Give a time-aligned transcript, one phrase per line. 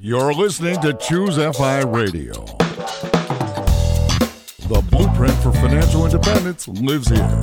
[0.00, 2.32] You're listening to Choose FI Radio.
[4.68, 7.40] The blueprint for financial independence lives here.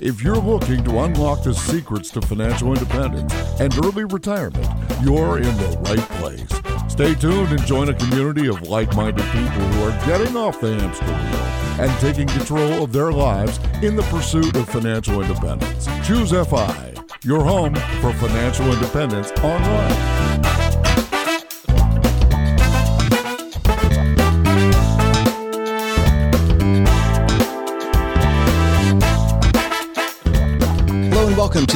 [0.00, 4.68] If you're looking to unlock the secrets to financial independence and early retirement,
[5.02, 6.77] you're in the right place.
[6.98, 10.74] Stay tuned and join a community of like minded people who are getting off the
[10.74, 15.86] hamster wheel and taking control of their lives in the pursuit of financial independence.
[16.04, 20.17] Choose FI, your home for financial independence online.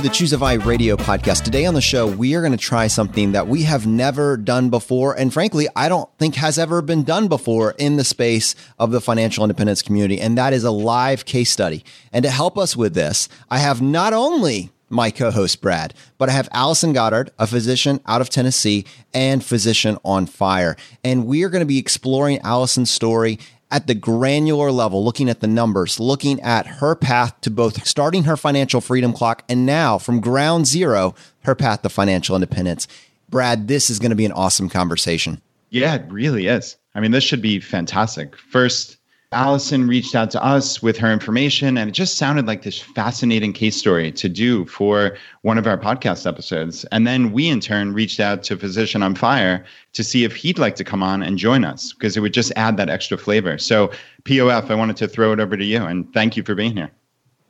[0.03, 1.45] The Choose FI radio podcast.
[1.45, 4.69] Today on the show, we are going to try something that we have never done
[4.69, 5.17] before.
[5.17, 9.01] And frankly, I don't think has ever been done before in the space of the
[9.01, 10.21] financial independence community.
[10.21, 11.85] And that is a live case study.
[12.13, 16.33] And to help us with this, I have not only my co-host Brad, but I
[16.33, 20.77] have Allison Goddard, a physician out of Tennessee and physician on fire.
[21.05, 23.39] And we are going to be exploring Allison's story
[23.73, 28.25] at the granular level, looking at the numbers, looking at her path to both starting
[28.25, 31.15] her financial freedom clock and now from ground zero,
[31.45, 32.87] her path to financial independence.
[33.29, 35.41] Brad, this is going to be an awesome conversation.
[35.71, 36.77] Yeah, it really is.
[36.95, 38.37] I mean, this should be fantastic.
[38.37, 38.99] First,
[39.33, 43.53] Allison reached out to us with her information, and it just sounded like this fascinating
[43.53, 46.85] case story to do for one of our podcast episodes.
[46.93, 50.59] And then we, in turn, reached out to Physician on Fire to see if he'd
[50.59, 53.59] like to come on and join us because it would just add that extra flavor.
[53.59, 53.91] So,
[54.25, 56.91] POF, I wanted to throw it over to you, and thank you for being here.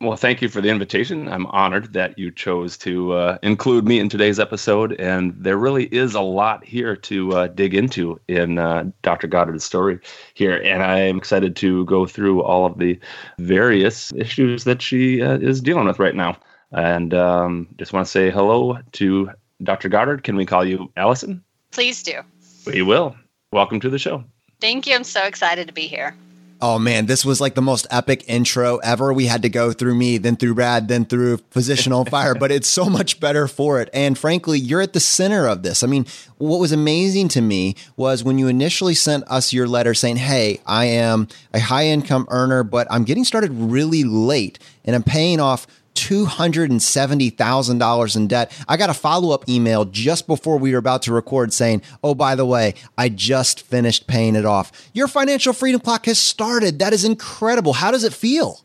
[0.02, 1.28] Well, thank you for the invitation.
[1.28, 4.94] I'm honored that you chose to uh, include me in today's episode.
[4.94, 9.28] And there really is a lot here to uh, dig into in uh, Dr.
[9.28, 10.00] Goddard's story
[10.34, 10.60] here.
[10.64, 12.98] And I'm excited to go through all of the
[13.38, 16.36] various issues that she uh, is dealing with right now.
[16.72, 19.30] And um, just want to say hello to
[19.62, 19.88] Dr.
[19.88, 20.24] Goddard.
[20.24, 21.44] Can we call you Allison?
[21.70, 22.22] Please do.
[22.66, 23.14] We will.
[23.52, 24.24] Welcome to the show.
[24.60, 24.96] Thank you.
[24.96, 26.16] I'm so excited to be here.
[26.64, 29.12] Oh man, this was like the most epic intro ever.
[29.12, 32.52] We had to go through me, then through Brad, then through Physician on Fire, but
[32.52, 33.90] it's so much better for it.
[33.92, 35.82] And frankly, you're at the center of this.
[35.82, 36.06] I mean,
[36.38, 40.60] what was amazing to me was when you initially sent us your letter saying, Hey,
[40.64, 45.40] I am a high income earner, but I'm getting started really late and I'm paying
[45.40, 48.64] off $270,000 in debt.
[48.68, 52.14] I got a follow up email just before we were about to record saying, Oh,
[52.14, 54.90] by the way, I just finished paying it off.
[54.92, 56.78] Your financial freedom clock has started.
[56.78, 57.74] That is incredible.
[57.74, 58.60] How does it feel?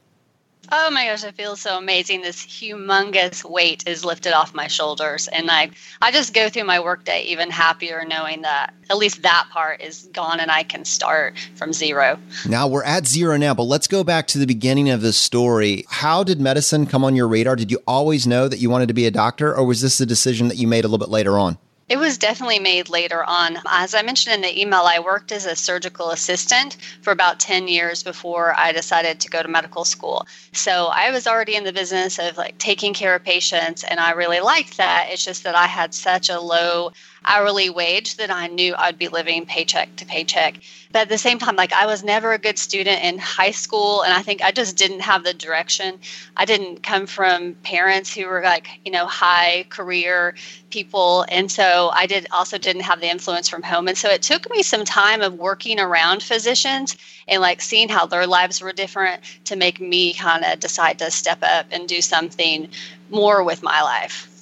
[0.69, 2.21] Oh my gosh, I feel so amazing.
[2.21, 5.29] This humongous weight is lifted off my shoulders.
[5.29, 9.47] And I, I just go through my workday even happier knowing that at least that
[9.51, 12.19] part is gone and I can start from zero.
[12.47, 15.85] Now we're at zero now, but let's go back to the beginning of this story.
[15.89, 17.55] How did medicine come on your radar?
[17.55, 20.05] Did you always know that you wanted to be a doctor, or was this a
[20.05, 21.57] decision that you made a little bit later on?
[21.89, 23.59] It was definitely made later on.
[23.65, 27.69] As I mentioned in the email, I worked as a surgical assistant for about 10
[27.69, 30.27] years before I decided to go to medical school.
[30.51, 34.11] So I was already in the business of like taking care of patients and I
[34.11, 35.07] really liked that.
[35.11, 36.91] It's just that I had such a low
[37.27, 40.59] hourly wage that I knew I'd be living paycheck to paycheck.
[40.91, 44.03] But at the same time, like I was never a good student in high school,
[44.03, 45.99] and I think I just didn't have the direction.
[46.35, 50.35] I didn't come from parents who were like, you know, high career
[50.69, 53.87] people, and so I did also didn't have the influence from home.
[53.87, 56.95] And so it took me some time of working around physicians
[57.27, 61.11] and like seeing how their lives were different to make me kind of decide to
[61.11, 62.69] step up and do something
[63.09, 64.36] more with my life.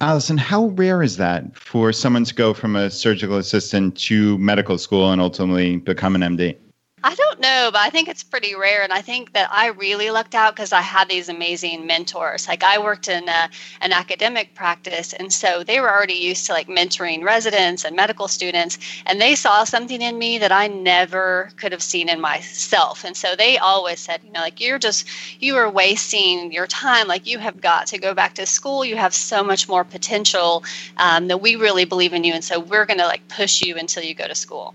[0.00, 4.78] Allison, how rare is that for someone to go from a surgical assistant to medical
[4.78, 6.56] school and ultimately become an MD?
[7.02, 8.82] I don't know, but I think it's pretty rare.
[8.82, 12.46] And I think that I really lucked out because I had these amazing mentors.
[12.46, 13.48] Like I worked in a,
[13.80, 18.28] an academic practice, and so they were already used to like mentoring residents and medical
[18.28, 23.02] students, and they saw something in me that I never could have seen in myself.
[23.02, 25.08] And so they always said, you know, like you're just
[25.40, 27.08] you are wasting your time.
[27.08, 28.84] Like you have got to go back to school.
[28.84, 30.64] You have so much more potential
[30.98, 33.78] um, that we really believe in you, and so we're going to like push you
[33.78, 34.74] until you go to school.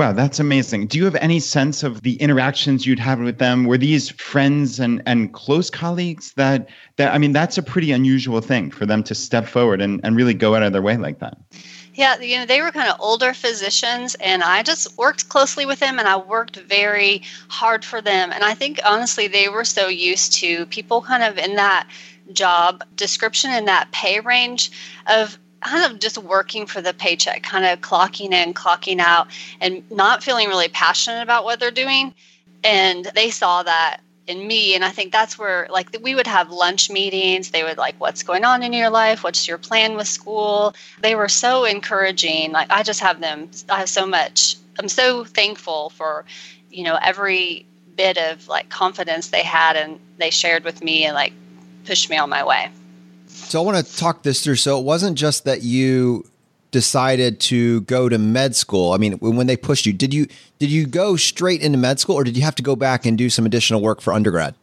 [0.00, 0.86] Wow, that's amazing.
[0.86, 3.64] Do you have any sense of the interactions you'd have with them?
[3.64, 8.40] Were these friends and, and close colleagues that that I mean that's a pretty unusual
[8.40, 11.18] thing for them to step forward and, and really go out of their way like
[11.18, 11.36] that.
[11.92, 15.80] Yeah, you know, they were kind of older physicians and I just worked closely with
[15.80, 18.32] them and I worked very hard for them.
[18.32, 21.86] And I think honestly they were so used to people kind of in that
[22.32, 24.70] job description in that pay range
[25.06, 29.28] of kind of just working for the paycheck, kind of clocking in, clocking out,
[29.60, 32.14] and not feeling really passionate about what they're doing.
[32.64, 36.50] And they saw that in me and i think that's where like we would have
[36.50, 37.50] lunch meetings.
[37.50, 39.24] They would like what's going on in your life?
[39.24, 40.74] What's your plan with school?
[41.00, 42.52] They were so encouraging.
[42.52, 46.24] Like i just have them i have so much i'm so thankful for
[46.70, 47.66] you know every
[47.96, 51.32] bit of like confidence they had and they shared with me and like
[51.84, 52.70] pushed me on my way
[53.48, 56.24] so i want to talk this through so it wasn't just that you
[56.70, 58.92] decided to go to med school?
[58.92, 60.26] I mean, when they pushed you, did you
[60.58, 63.16] did you go straight into med school, or did you have to go back and
[63.16, 64.54] do some additional work for undergrad?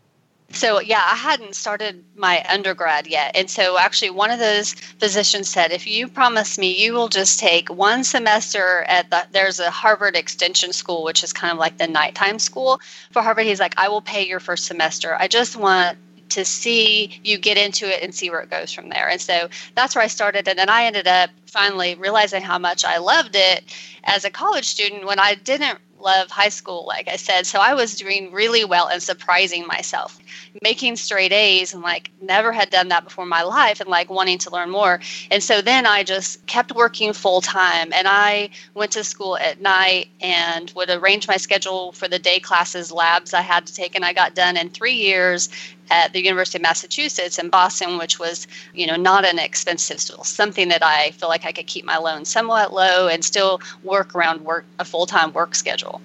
[0.53, 5.49] So yeah, I hadn't started my undergrad yet, and so actually one of those physicians
[5.49, 9.69] said, "If you promise me, you will just take one semester at the there's a
[9.69, 12.79] Harvard Extension School, which is kind of like the nighttime school
[13.11, 15.17] for Harvard." He's like, "I will pay your first semester.
[15.19, 15.97] I just want
[16.29, 19.09] to see you get into it and see where it goes from there.
[19.09, 20.47] And so that's where I started.
[20.47, 23.63] And then I ended up finally realizing how much I loved it
[24.03, 27.45] as a college student when I didn't love high school, like I said.
[27.45, 30.19] So I was doing really well and surprising myself,
[30.61, 34.09] making straight A's and like never had done that before in my life and like
[34.09, 34.99] wanting to learn more.
[35.31, 39.61] And so then I just kept working full time and I went to school at
[39.61, 43.95] night and would arrange my schedule for the day classes, labs I had to take.
[43.95, 45.49] And I got done in three years
[45.89, 50.23] at the University of Massachusetts in Boston, which was, you know, not an expensive school,
[50.23, 54.15] something that I feel like I could keep my loan somewhat low and still work
[54.15, 56.01] around work a full time work schedule.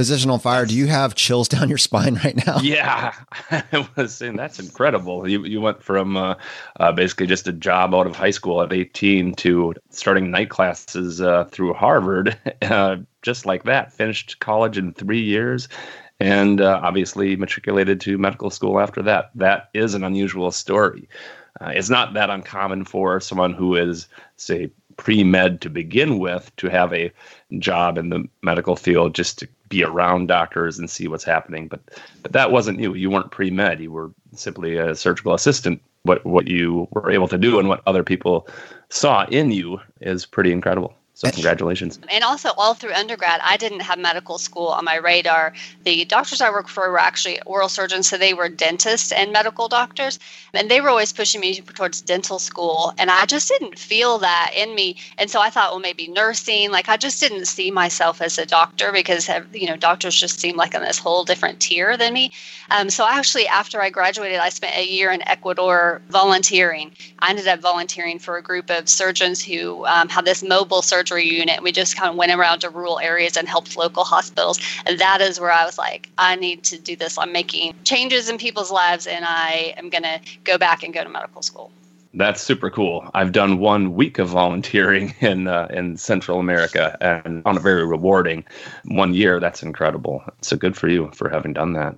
[0.00, 2.58] Physician on fire, do you have chills down your spine right now?
[2.60, 3.14] Yeah,
[3.50, 5.28] I was saying that's incredible.
[5.28, 6.36] You you went from uh,
[6.78, 11.20] uh, basically just a job out of high school at 18 to starting night classes
[11.20, 13.92] uh, through Harvard, uh, just like that.
[13.92, 15.68] Finished college in three years,
[16.20, 19.30] and uh, obviously matriculated to medical school after that.
[19.34, 21.08] That is an unusual story.
[21.60, 24.06] Uh, it's not that uncommon for someone who is,
[24.36, 27.10] say, pre med to begin with to have a
[27.58, 31.68] job in the medical field just to be around doctors and see what's happening.
[31.68, 31.80] But
[32.22, 32.94] but that wasn't you.
[32.94, 33.80] You weren't pre med.
[33.80, 35.80] You were simply a surgical assistant.
[36.02, 38.46] What what you were able to do and what other people
[38.90, 40.94] saw in you is pretty incredible.
[41.20, 42.00] So congratulations.
[42.08, 45.52] And also all through undergrad, I didn't have medical school on my radar.
[45.84, 49.68] The doctors I worked for were actually oral surgeons, so they were dentists and medical
[49.68, 50.18] doctors.
[50.54, 52.94] And they were always pushing me towards dental school.
[52.96, 54.96] And I just didn't feel that in me.
[55.18, 56.70] And so I thought, well, maybe nursing.
[56.70, 60.56] Like I just didn't see myself as a doctor because, you know, doctors just seem
[60.56, 62.32] like on this whole different tier than me.
[62.70, 66.92] Um, so actually, after I graduated, I spent a year in Ecuador volunteering.
[67.18, 71.09] I ended up volunteering for a group of surgeons who um, had this mobile surgery
[71.10, 71.62] surgery unit.
[71.62, 74.58] We just kind of went around to rural areas and helped local hospitals.
[74.86, 77.18] And that is where I was like, I need to do this.
[77.18, 81.02] I'm making changes in people's lives and I am going to go back and go
[81.02, 81.70] to medical school.
[82.14, 83.08] That's super cool.
[83.14, 87.86] I've done one week of volunteering in uh, in Central America and on a very
[87.86, 88.44] rewarding.
[88.84, 90.22] One year, that's incredible.
[90.42, 91.94] So good for you for having done that.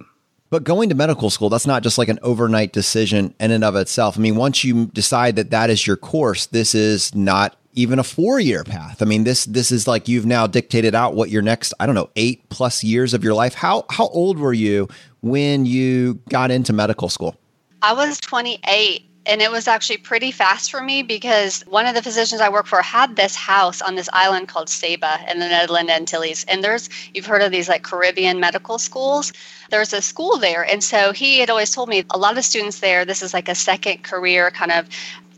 [0.50, 3.74] But going to medical school, that's not just like an overnight decision in and of
[3.74, 4.18] itself.
[4.18, 8.04] I mean, once you decide that that is your course, this is not even a
[8.04, 9.02] four year path.
[9.02, 11.94] I mean, this this is like you've now dictated out what your next, I don't
[11.94, 13.54] know, eight plus years of your life.
[13.54, 14.88] How how old were you
[15.20, 17.36] when you got into medical school?
[17.80, 22.02] I was 28 and it was actually pretty fast for me because one of the
[22.02, 25.92] physicians I work for had this house on this island called Saba in the Netherlands
[25.92, 26.44] Antilles.
[26.48, 29.32] And there's, you've heard of these like Caribbean medical schools.
[29.70, 30.64] There's a school there.
[30.64, 33.48] And so he had always told me a lot of students there, this is like
[33.48, 34.88] a second career kind of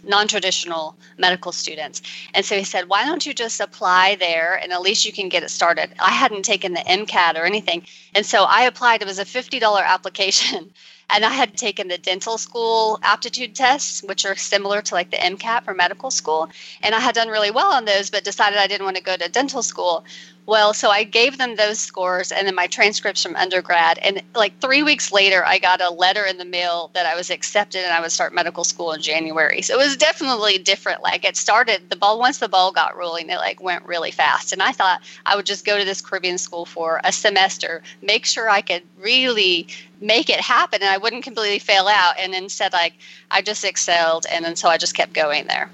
[0.06, 2.02] non traditional medical students.
[2.34, 5.28] And so he said, Why don't you just apply there and at least you can
[5.28, 5.90] get it started?
[5.99, 7.87] I hadn't taken the MCAT or anything.
[8.14, 9.02] And so I applied.
[9.02, 10.73] It was a $50 application.
[11.11, 15.18] And I had taken the dental school aptitude tests, which are similar to like the
[15.18, 16.49] MCAT for medical school.
[16.82, 19.14] And I had done really well on those, but decided I didn't want to go
[19.14, 20.04] to dental school.
[20.47, 23.99] Well, so I gave them those scores and then my transcripts from undergrad.
[23.99, 27.31] And like three weeks later, I got a letter in the mail that I was
[27.31, 29.63] accepted and I would start medical school in January.
[29.63, 31.03] So it was definitely different.
[31.03, 34.53] Like it started, the ball, once the ball got rolling, it like went really fast.
[34.53, 38.27] And I thought I would just go to this Caribbean school for a semester, make
[38.27, 39.67] sure I could really
[40.03, 42.19] make it happen and I wouldn't completely fail out.
[42.19, 42.93] And instead, like
[43.31, 44.27] I just excelled.
[44.31, 45.71] And then so I just kept going there.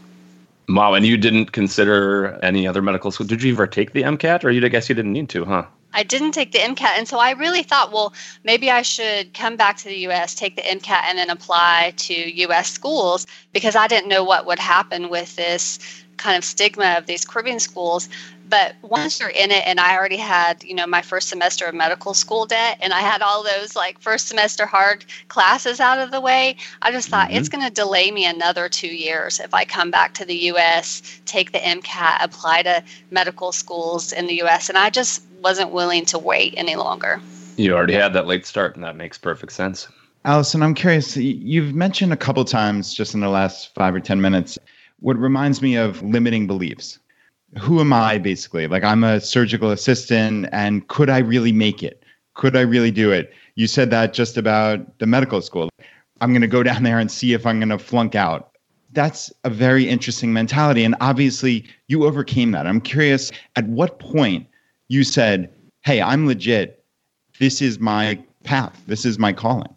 [0.69, 3.27] Wow, and you didn't consider any other medical school?
[3.27, 4.65] Did you ever take the MCAT, or you?
[4.65, 5.65] I guess you didn't need to, huh?
[5.93, 8.15] I didn't take the MCAT, and so I really thought, well,
[8.45, 12.15] maybe I should come back to the U.S., take the MCAT, and then apply to
[12.15, 12.71] U.S.
[12.71, 15.81] schools because I didn't know what would happen with this
[16.21, 18.09] kind of stigma of these Caribbean schools.
[18.49, 21.75] But once you're in it, and I already had, you know, my first semester of
[21.75, 26.11] medical school debt, and I had all those like first semester hard classes out of
[26.11, 27.39] the way, I just thought mm-hmm.
[27.39, 31.21] it's going to delay me another two years if I come back to the U.S.,
[31.27, 36.05] take the MCAT, apply to medical schools in the U.S., and I just wasn't willing
[36.07, 37.21] to wait any longer.
[37.57, 39.87] You already had that late start, and that makes perfect sense.
[40.25, 41.17] Allison, I'm curious.
[41.17, 44.59] You've mentioned a couple times just in the last five or 10 minutes
[45.01, 46.99] what reminds me of limiting beliefs.
[47.59, 48.67] Who am I basically?
[48.67, 52.05] Like, I'm a surgical assistant, and could I really make it?
[52.35, 53.33] Could I really do it?
[53.57, 55.69] You said that just about the medical school.
[56.21, 58.53] I'm going to go down there and see if I'm going to flunk out.
[58.93, 60.85] That's a very interesting mentality.
[60.85, 62.67] And obviously, you overcame that.
[62.67, 64.47] I'm curious at what point
[64.89, 65.53] you said,
[65.83, 66.85] Hey, I'm legit.
[67.39, 69.75] This is my path, this is my calling.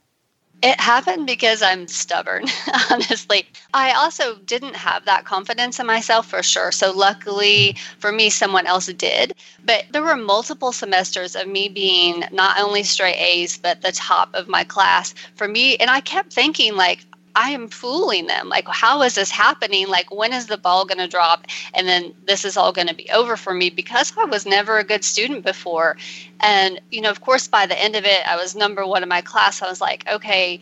[0.64, 2.46] It happened because I'm stubborn,
[2.92, 3.48] honestly.
[3.74, 6.72] I also didn't have that confidence in myself for sure.
[6.72, 9.36] So, luckily for me, someone else did.
[9.64, 14.34] But there were multiple semesters of me being not only straight A's, but the top
[14.34, 15.76] of my class for me.
[15.78, 17.06] And I kept thinking, like,
[17.36, 18.50] I am fooling them.
[18.50, 19.88] Like, how is this happening?
[19.88, 21.48] Like, when is the ball going to drop?
[21.74, 24.78] And then this is all going to be over for me because I was never
[24.78, 25.98] a good student before.
[26.40, 29.10] And, you know, of course, by the end of it, I was number one in
[29.10, 29.62] my class.
[29.62, 30.62] I was like, okay,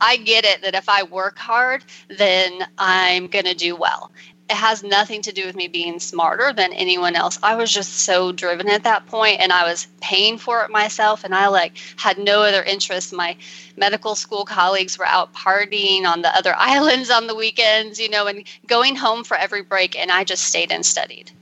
[0.00, 4.10] I get it that if I work hard, then I'm going to do well
[4.48, 7.38] it has nothing to do with me being smarter than anyone else.
[7.42, 11.24] I was just so driven at that point and I was paying for it myself
[11.24, 13.12] and I like had no other interest.
[13.12, 13.36] My
[13.76, 18.26] medical school colleagues were out partying on the other islands on the weekends, you know,
[18.26, 21.32] and going home for every break and I just stayed and studied.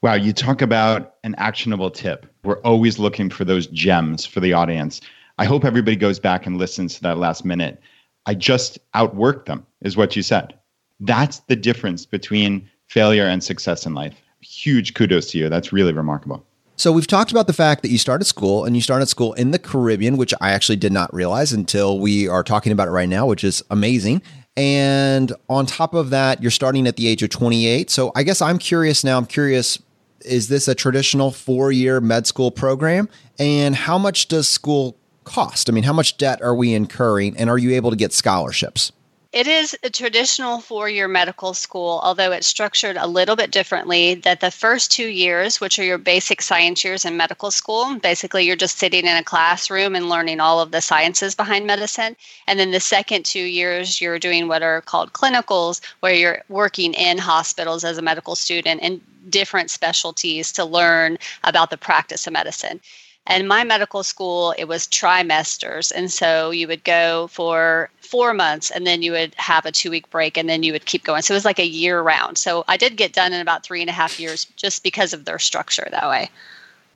[0.00, 2.24] Wow, you talk about an actionable tip.
[2.44, 5.00] We're always looking for those gems for the audience.
[5.38, 7.80] I hope everybody goes back and listens to that last minute.
[8.24, 10.57] I just outworked them, is what you said.
[11.00, 14.14] That's the difference between failure and success in life.
[14.40, 15.48] Huge kudos to you.
[15.48, 16.44] That's really remarkable.
[16.76, 19.50] So we've talked about the fact that you started school and you started school in
[19.50, 23.08] the Caribbean, which I actually did not realize until we are talking about it right
[23.08, 24.22] now, which is amazing.
[24.56, 27.90] And on top of that, you're starting at the age of 28.
[27.90, 29.18] So I guess I'm curious now.
[29.18, 29.80] I'm curious
[30.24, 33.08] is this a traditional four year med school program?
[33.38, 35.68] And how much does school cost?
[35.68, 37.36] I mean, how much debt are we incurring?
[37.36, 38.92] And are you able to get scholarships?
[39.30, 44.14] It is a traditional four year medical school, although it's structured a little bit differently.
[44.14, 48.46] That the first two years, which are your basic science years in medical school, basically
[48.46, 52.16] you're just sitting in a classroom and learning all of the sciences behind medicine.
[52.46, 56.94] And then the second two years, you're doing what are called clinicals, where you're working
[56.94, 62.32] in hospitals as a medical student in different specialties to learn about the practice of
[62.32, 62.80] medicine.
[63.28, 65.92] And my medical school, it was trimesters.
[65.94, 69.90] And so you would go for four months and then you would have a two
[69.90, 71.20] week break and then you would keep going.
[71.20, 72.38] So it was like a year round.
[72.38, 75.26] So I did get done in about three and a half years just because of
[75.26, 76.30] their structure that way.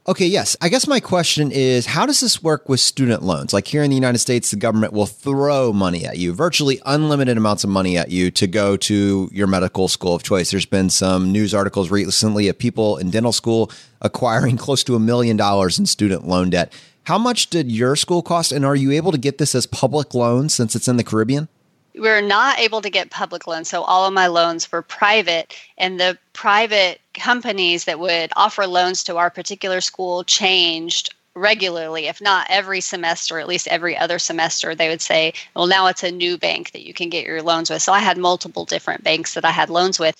[0.04, 0.56] Okay, yes.
[0.60, 3.52] I guess my question is how does this work with student loans?
[3.52, 7.36] Like here in the United States, the government will throw money at you, virtually unlimited
[7.36, 10.50] amounts of money at you to go to your medical school of choice.
[10.50, 15.00] There's been some news articles recently of people in dental school acquiring close to a
[15.00, 16.72] million dollars in student loan debt.
[17.04, 18.50] How much did your school cost?
[18.50, 21.48] And are you able to get this as public loans since it's in the Caribbean?
[21.94, 23.68] We are not able to get public loans.
[23.68, 29.04] So all of my loans were private, and the private companies that would offer loans
[29.04, 34.74] to our particular school changed regularly, if not every semester, at least every other semester,
[34.74, 37.70] they would say, well, now it's a new bank that you can get your loans
[37.70, 37.80] with.
[37.80, 40.14] So I had multiple different banks that I had loans with.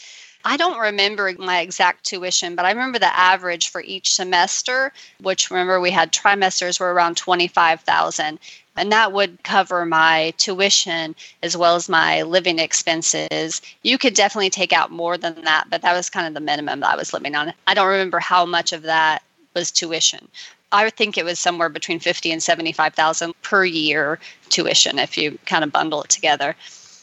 [0.45, 5.51] I don't remember my exact tuition, but I remember the average for each semester, which
[5.51, 8.41] remember we had trimesters were around 25,000
[8.77, 13.61] and that would cover my tuition as well as my living expenses.
[13.83, 16.81] You could definitely take out more than that, but that was kind of the minimum
[16.81, 17.53] that I was living on.
[17.67, 19.23] I don't remember how much of that
[19.55, 20.29] was tuition.
[20.73, 25.65] I think it was somewhere between 50 and 75,000 per year tuition if you kind
[25.65, 26.57] of bundle it together.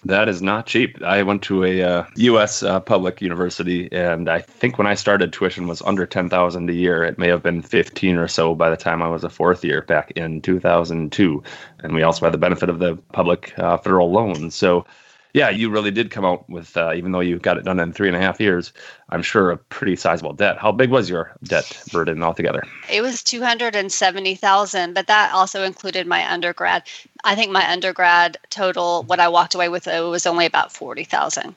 [0.05, 1.01] That is not cheap.
[1.03, 2.63] I went to a uh, U.S.
[2.63, 6.73] Uh, public university, and I think when I started, tuition was under ten thousand a
[6.73, 7.03] year.
[7.03, 9.81] It may have been fifteen or so by the time I was a fourth year
[9.81, 11.43] back in two thousand two.
[11.79, 14.51] And we also had the benefit of the public uh, federal loan.
[14.51, 14.85] So
[15.33, 17.93] yeah, you really did come out with, uh, even though you got it done in
[17.93, 18.73] three and a half years,
[19.09, 20.57] I'm sure a pretty sizable debt.
[20.57, 22.63] How big was your debt burden altogether?
[22.91, 26.83] It was 270,000, but that also included my undergrad.
[27.23, 31.53] I think my undergrad total, what I walked away with, it was only about 40,000.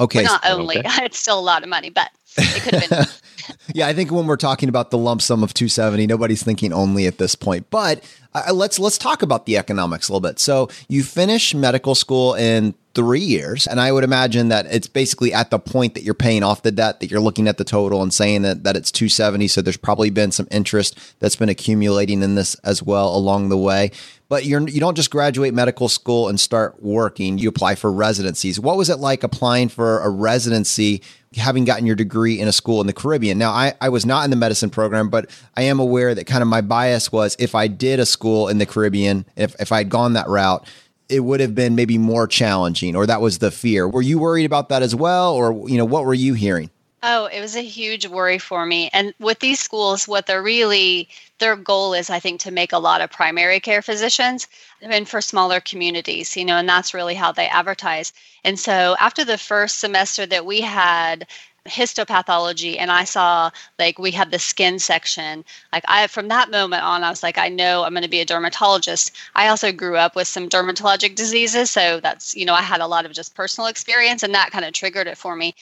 [0.00, 0.22] Okay.
[0.22, 0.88] not only, okay.
[1.04, 3.06] it's still a lot of money, but it could have been.
[3.74, 7.06] yeah, I think when we're talking about the lump sum of 270, nobody's thinking only
[7.06, 7.68] at this point.
[7.70, 8.02] But
[8.34, 10.38] uh, let's let's talk about the economics a little bit.
[10.38, 15.32] So you finish medical school in three years, and I would imagine that it's basically
[15.32, 18.02] at the point that you're paying off the debt that you're looking at the total
[18.02, 19.46] and saying that that it's 270.
[19.46, 23.56] So there's probably been some interest that's been accumulating in this as well along the
[23.56, 23.92] way.
[24.28, 27.38] But you're you don't just graduate medical school and start working.
[27.38, 28.58] You apply for residencies.
[28.58, 31.00] What was it like applying for a residency
[31.36, 33.36] having gotten your degree in a school in the Caribbean.
[33.36, 36.40] Now, I, I was not in the medicine program, but I am aware that kind
[36.40, 39.78] of my bias was if I did a school in the Caribbean, if, if I
[39.78, 40.66] had gone that route,
[41.08, 43.88] it would have been maybe more challenging, or that was the fear.
[43.88, 45.34] Were you worried about that as well?
[45.34, 46.70] Or, you know, what were you hearing?
[47.02, 48.90] Oh, it was a huge worry for me.
[48.92, 52.78] And with these schools, what they're really, their goal is, I think, to make a
[52.78, 54.48] lot of primary care physicians
[54.82, 58.12] and for smaller communities, you know, and that's really how they advertise.
[58.42, 61.28] And so after the first semester that we had,
[61.68, 65.44] histopathology and I saw like we had the skin section.
[65.72, 68.20] Like I from that moment on I was like I know I'm going to be
[68.20, 69.14] a dermatologist.
[69.34, 72.86] I also grew up with some dermatologic diseases so that's you know I had a
[72.86, 75.54] lot of just personal experience and that kind of triggered it for me.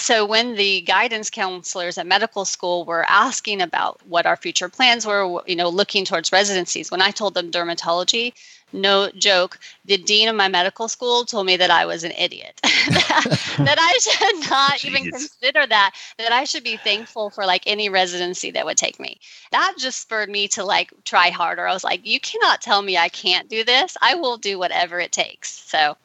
[0.00, 5.04] So when the guidance counselors at medical school were asking about what our future plans
[5.04, 8.32] were, you know, looking towards residencies, when I told them dermatology,
[8.72, 12.60] no joke, the dean of my medical school told me that I was an idiot.
[12.62, 14.84] that, I should not Jeez.
[14.84, 18.98] even consider that, that I should be thankful for like any residency that would take
[18.98, 19.20] me.
[19.52, 21.66] That just spurred me to like try harder.
[21.66, 23.96] I was like, you cannot tell me I can't do this.
[24.00, 25.50] I will do whatever it takes.
[25.50, 25.96] So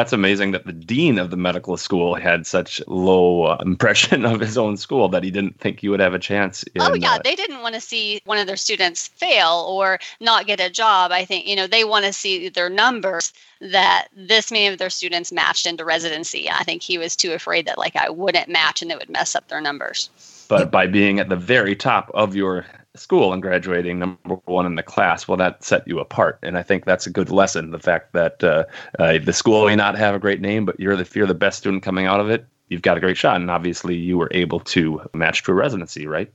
[0.00, 4.40] that's amazing that the dean of the medical school had such low uh, impression of
[4.40, 6.62] his own school that he didn't think you would have a chance.
[6.74, 9.98] In, oh yeah, uh, they didn't want to see one of their students fail or
[10.18, 11.12] not get a job.
[11.12, 14.88] I think you know they want to see their numbers that this many of their
[14.88, 16.48] students matched into residency.
[16.48, 19.36] I think he was too afraid that like I wouldn't match and it would mess
[19.36, 20.08] up their numbers.
[20.48, 22.64] But by being at the very top of your
[22.96, 26.38] school and graduating number one in the class, well, that set you apart.
[26.42, 27.70] And I think that's a good lesson.
[27.70, 28.64] The fact that uh,
[28.98, 31.34] uh, the school may not have a great name, but you're the, if you're the
[31.34, 33.36] best student coming out of it, you've got a great shot.
[33.36, 36.32] And obviously, you were able to match to a residency, right?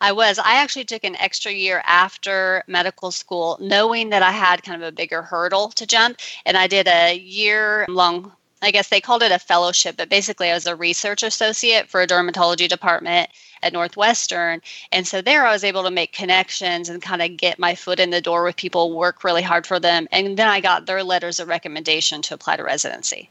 [0.00, 0.38] I was.
[0.38, 4.88] I actually took an extra year after medical school, knowing that I had kind of
[4.88, 6.18] a bigger hurdle to jump.
[6.46, 10.50] And I did a year long I guess they called it a fellowship, but basically
[10.50, 13.30] I was a research associate for a dermatology department
[13.62, 14.60] at Northwestern.
[14.92, 18.00] And so there I was able to make connections and kind of get my foot
[18.00, 20.08] in the door with people, work really hard for them.
[20.12, 23.30] And then I got their letters of recommendation to apply to residency.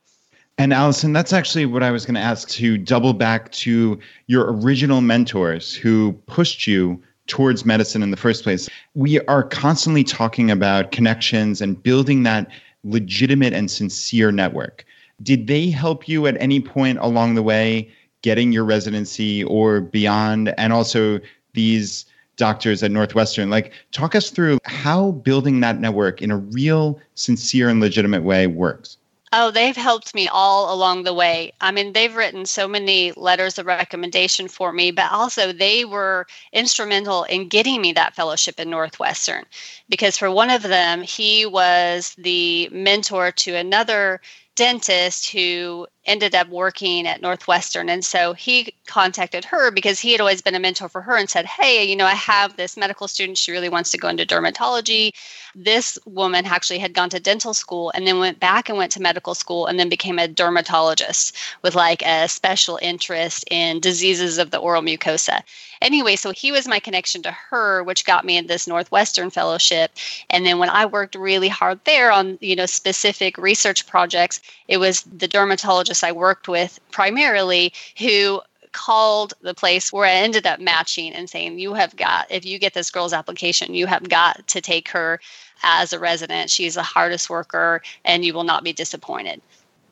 [0.59, 4.51] And Allison, that's actually what I was going to ask to double back to your
[4.51, 8.67] original mentors who pushed you towards medicine in the first place.
[8.95, 12.49] We are constantly talking about connections and building that
[12.83, 14.85] legitimate and sincere network.
[15.21, 17.91] Did they help you at any point along the way
[18.27, 20.53] getting your residency or beyond?
[20.57, 21.21] And also
[21.53, 23.49] these doctors at Northwestern.
[23.49, 28.45] Like, talk us through how building that network in a real, sincere, and legitimate way
[28.45, 28.97] works.
[29.31, 31.53] Oh, they've helped me all along the way.
[31.61, 36.27] I mean, they've written so many letters of recommendation for me, but also they were
[36.51, 39.45] instrumental in getting me that fellowship in Northwestern.
[39.87, 44.19] Because for one of them, he was the mentor to another
[44.55, 47.89] dentist who ended up working at Northwestern.
[47.89, 51.29] And so he contacted her because he had always been a mentor for her and
[51.29, 53.37] said, Hey, you know, I have this medical student.
[53.37, 55.11] She really wants to go into dermatology.
[55.53, 59.01] This woman actually had gone to dental school and then went back and went to
[59.01, 64.51] medical school and then became a dermatologist with like a special interest in diseases of
[64.51, 65.41] the oral mucosa.
[65.81, 69.91] Anyway, so he was my connection to her, which got me in this Northwestern fellowship.
[70.29, 74.77] And then when I worked really hard there on, you know, specific research projects, it
[74.77, 80.59] was the dermatologist I worked with primarily who called the place where I ended up
[80.59, 84.47] matching and saying, You have got, if you get this girl's application, you have got
[84.49, 85.19] to take her
[85.63, 86.49] as a resident.
[86.49, 89.41] She's the hardest worker and you will not be disappointed.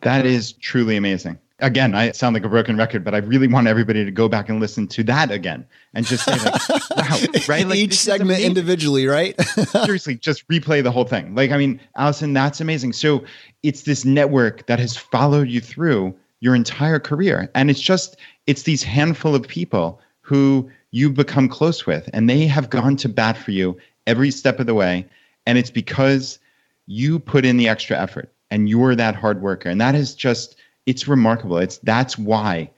[0.02, 1.40] That is truly amazing.
[1.60, 4.50] Again, I sound like a broken record, but I really want everybody to go back
[4.50, 7.66] and listen to that again and just say, like, wow, right?
[7.66, 9.40] Like, Each segment individually, right?
[9.70, 11.34] Seriously, just replay the whole thing.
[11.34, 12.92] Like, I mean, Allison, that's amazing.
[12.92, 13.24] So
[13.64, 17.50] it's this network that has followed you through your entire career.
[17.56, 22.48] And it's just, it's these handful of people who you've become close with, and they
[22.48, 25.08] have gone to bat for you every step of the way.
[25.46, 26.40] And it's because
[26.86, 29.70] you put in the extra effort and you're that hard worker.
[29.70, 31.58] And that is just, it's remarkable.
[31.58, 32.70] It's that's why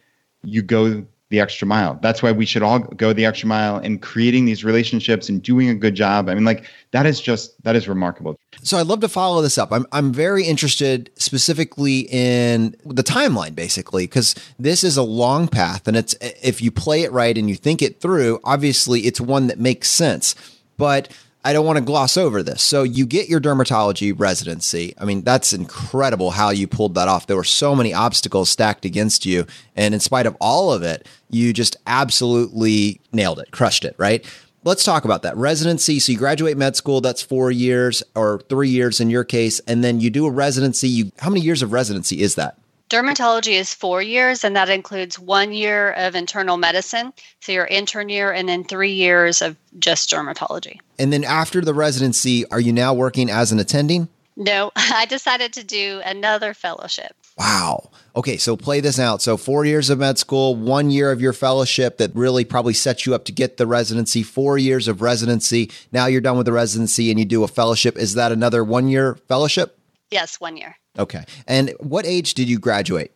[0.44, 2.00] you go the extra mile.
[2.02, 5.68] That's why we should all go the extra mile in creating these relationships and doing
[5.68, 6.30] a good job.
[6.30, 8.40] I mean, like that is just that is remarkable.
[8.64, 9.72] So I'd love to follow this up.
[9.74, 15.88] I'm I'm very interested specifically in the timeline, basically, because this is a long path,
[15.88, 19.48] and it's if you play it right and you think it through, obviously it's one
[19.48, 20.34] that makes sense.
[20.78, 21.10] But
[21.44, 22.62] I don't want to gloss over this.
[22.62, 24.94] So you get your dermatology residency.
[24.98, 27.28] I mean, that's incredible how you pulled that off.
[27.28, 29.46] There were so many obstacles stacked against you.
[29.76, 34.26] And in spite of all of it, you just absolutely nailed it, crushed it, right?
[34.64, 36.00] Let's talk about that residency.
[36.00, 39.62] So you graduate med school, that's four years or three years in your case.
[39.62, 40.90] And then you do a residency.
[40.90, 42.58] You, how many years of residency is that?
[42.90, 48.08] Dermatology is four years, and that includes one year of internal medicine, so your intern
[48.08, 50.80] year, and then three years of just dermatology.
[50.98, 54.08] And then after the residency, are you now working as an attending?
[54.38, 57.14] No, I decided to do another fellowship.
[57.38, 57.90] Wow.
[58.16, 59.22] Okay, so play this out.
[59.22, 63.06] So, four years of med school, one year of your fellowship that really probably sets
[63.06, 65.70] you up to get the residency, four years of residency.
[65.92, 67.98] Now you're done with the residency and you do a fellowship.
[67.98, 69.78] Is that another one year fellowship?
[70.10, 70.78] Yes, one year.
[70.98, 71.24] Okay.
[71.48, 73.12] And what age did you graduate?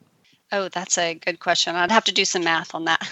[0.52, 1.76] Oh, that's a good question.
[1.76, 3.08] I'd have to do some math on that.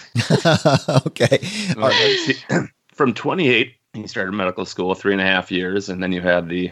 [1.08, 1.40] okay.
[1.78, 2.70] Right.
[2.94, 6.50] From 28, you started medical school, three and a half years, and then you had
[6.50, 6.72] the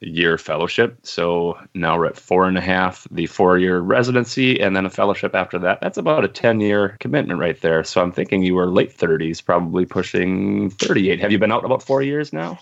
[0.00, 0.98] year fellowship.
[1.02, 4.90] So now we're at four and a half, the four year residency, and then a
[4.90, 5.80] fellowship after that.
[5.80, 7.82] That's about a 10 year commitment right there.
[7.82, 11.20] So I'm thinking you were late 30s, probably pushing 38.
[11.20, 12.58] Have you been out about four years now?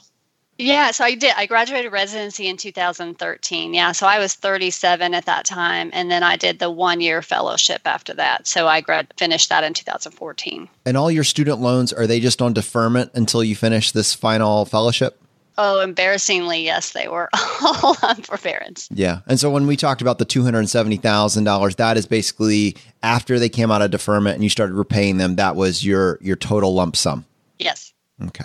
[0.58, 1.34] Yeah, so I did.
[1.36, 3.74] I graduated residency in 2013.
[3.74, 7.20] Yeah, so I was 37 at that time, and then I did the one year
[7.20, 8.46] fellowship after that.
[8.46, 10.68] So I grad- finished that in 2014.
[10.86, 14.64] And all your student loans are they just on deferment until you finish this final
[14.64, 15.20] fellowship?
[15.58, 17.30] Oh, embarrassingly, yes, they were
[17.62, 18.88] all on forbearance.
[18.92, 19.20] Yeah.
[19.26, 23.82] And so when we talked about the $270,000, that is basically after they came out
[23.82, 27.24] of deferment and you started repaying them, that was your your total lump sum.
[27.58, 27.92] Yes.
[28.26, 28.44] Okay.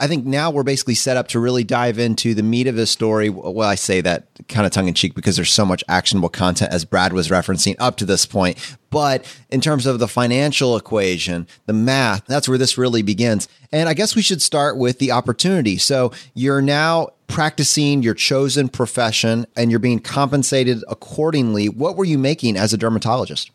[0.00, 2.90] I think now we're basically set up to really dive into the meat of this
[2.90, 3.28] story.
[3.28, 6.72] Well, I say that kind of tongue in cheek because there's so much actionable content
[6.72, 8.76] as Brad was referencing up to this point.
[8.88, 13.46] But in terms of the financial equation, the math, that's where this really begins.
[13.72, 15.76] And I guess we should start with the opportunity.
[15.76, 21.68] So you're now practicing your chosen profession and you're being compensated accordingly.
[21.68, 23.50] What were you making as a dermatologist?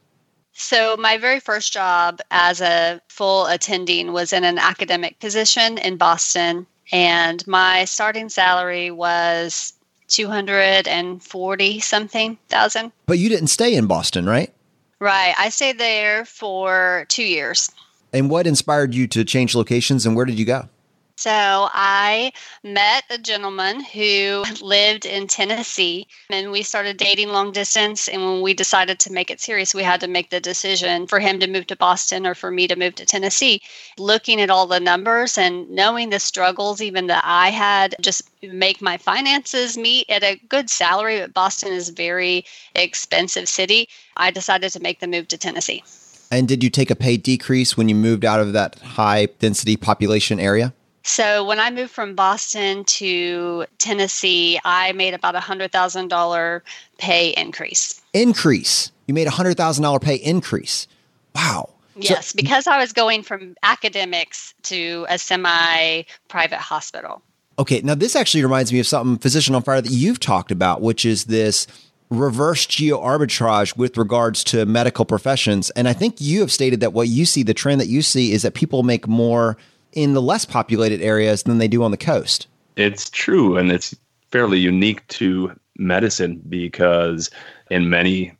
[0.57, 5.97] So, my very first job as a full attending was in an academic position in
[5.97, 9.73] Boston, and my starting salary was
[10.07, 12.91] 240 something thousand.
[13.05, 14.53] But you didn't stay in Boston, right?
[14.99, 15.35] Right.
[15.37, 17.69] I stayed there for two years.
[18.13, 20.69] And what inspired you to change locations and where did you go?
[21.17, 28.09] So I met a gentleman who lived in Tennessee and we started dating long distance.
[28.09, 31.19] And when we decided to make it serious, we had to make the decision for
[31.19, 33.61] him to move to Boston or for me to move to Tennessee.
[33.97, 38.81] Looking at all the numbers and knowing the struggles even that I had, just make
[38.81, 41.21] my finances meet at a good salary.
[41.21, 42.43] But Boston is a very
[42.75, 43.87] expensive city.
[44.17, 45.81] I decided to make the move to Tennessee.
[46.29, 49.77] And did you take a pay decrease when you moved out of that high density
[49.77, 50.73] population area?
[51.05, 56.63] So when I moved from Boston to Tennessee, I made about a hundred thousand dollar
[56.97, 58.01] pay increase.
[58.13, 58.91] Increase.
[59.05, 60.87] You made a hundred thousand dollar pay increase.
[61.35, 61.69] Wow.
[61.95, 67.21] Yes, so, because I was going from academics to a semi private hospital.
[67.59, 70.81] Okay, now this actually reminds me of something Physician on Fire that you've talked about,
[70.81, 71.67] which is this
[72.09, 75.69] reverse geo arbitrage with regards to medical professions.
[75.71, 78.31] And I think you have stated that what you see, the trend that you see,
[78.31, 79.55] is that people make more
[79.95, 82.47] in the less populated areas than they do on the coast.
[82.75, 83.57] It's true.
[83.57, 83.95] And it's
[84.29, 87.29] fairly unique to medicine because
[87.71, 88.33] in many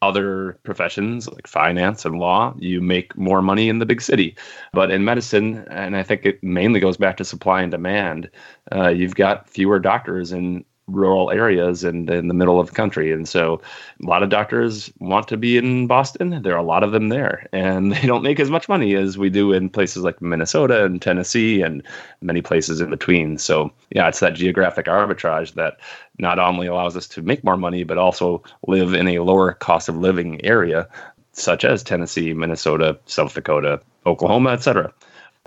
[0.00, 4.34] other professions like finance and law, you make more money in the big city.
[4.72, 8.28] But in medicine, and I think it mainly goes back to supply and demand,
[8.74, 13.12] uh, you've got fewer doctors in rural areas and in the middle of the country.
[13.12, 13.60] And so
[14.02, 16.42] a lot of doctors want to be in Boston.
[16.42, 19.16] There are a lot of them there, and they don't make as much money as
[19.16, 21.82] we do in places like Minnesota and Tennessee and
[22.20, 23.38] many places in between.
[23.38, 25.78] So, yeah, it's that geographic arbitrage that
[26.18, 29.88] not only allows us to make more money, but also live in a lower cost
[29.88, 30.88] of living area,
[31.32, 34.92] such as Tennessee, Minnesota, South Dakota, Oklahoma, etc.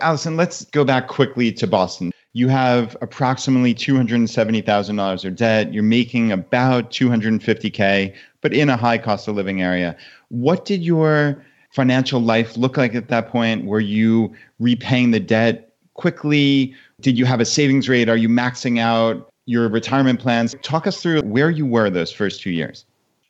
[0.00, 5.72] Allison, let's go back quickly to Boston you have approximately $270,000 of debt.
[5.72, 9.96] You're making about 250K, but in a high cost of living area.
[10.28, 13.64] What did your financial life look like at that point?
[13.64, 16.74] Were you repaying the debt quickly?
[17.00, 18.10] Did you have a savings rate?
[18.10, 20.54] Are you maxing out your retirement plans?
[20.60, 22.84] Talk us through where you were those first two years.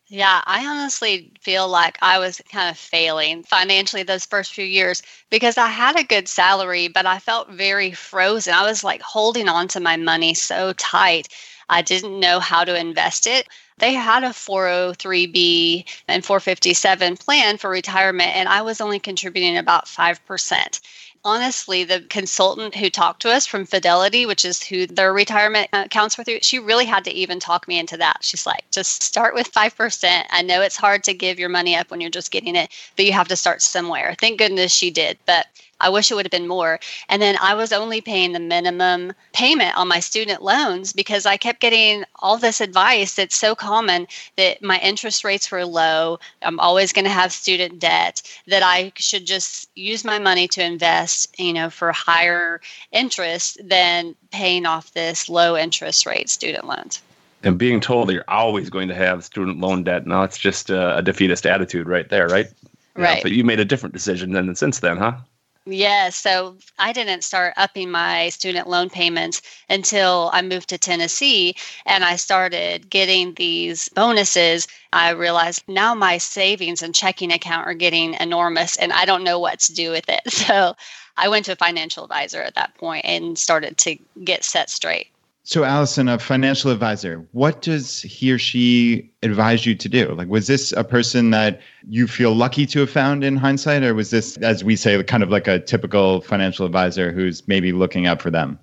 [0.08, 5.02] Yeah, I honestly feel like I was kind of failing financially those first few years
[5.30, 8.54] because I had a good salary, but I felt very frozen.
[8.54, 11.28] I was like holding on to my money so tight.
[11.68, 13.48] I didn't know how to invest it.
[13.78, 19.88] They had a 403b and 457 plan for retirement, and I was only contributing about
[19.88, 20.80] 5%
[21.26, 26.16] honestly, the consultant who talked to us from Fidelity, which is who their retirement accounts
[26.16, 28.18] were through, she really had to even talk me into that.
[28.20, 30.24] She's like, just start with 5%.
[30.30, 33.04] I know it's hard to give your money up when you're just getting it, but
[33.04, 34.14] you have to start somewhere.
[34.18, 35.18] Thank goodness she did.
[35.26, 35.46] But
[35.80, 36.80] I wish it would have been more.
[37.08, 41.36] And then I was only paying the minimum payment on my student loans because I
[41.36, 46.18] kept getting all this advice that's so common that my interest rates were low.
[46.42, 50.64] I'm always going to have student debt, that I should just use my money to
[50.64, 52.60] invest, you know, for higher
[52.92, 57.02] interest than paying off this low interest rate student loans
[57.42, 60.70] and being told that you're always going to have student loan debt now it's just
[60.70, 62.48] a, a defeatist attitude right there right
[62.96, 65.16] right yeah, but you made a different decision then since then huh
[65.66, 71.56] yeah, so I didn't start upping my student loan payments until I moved to Tennessee
[71.84, 74.68] and I started getting these bonuses.
[74.92, 79.40] I realized now my savings and checking account are getting enormous and I don't know
[79.40, 80.20] what to do with it.
[80.46, 80.76] So
[81.16, 85.08] I went to a financial advisor at that point and started to get set straight.
[85.48, 90.12] So, Allison, a financial advisor, what does he or she advise you to do?
[90.12, 93.94] Like, was this a person that you feel lucky to have found in hindsight, or
[93.94, 98.08] was this, as we say, kind of like a typical financial advisor who's maybe looking
[98.08, 98.58] out for them?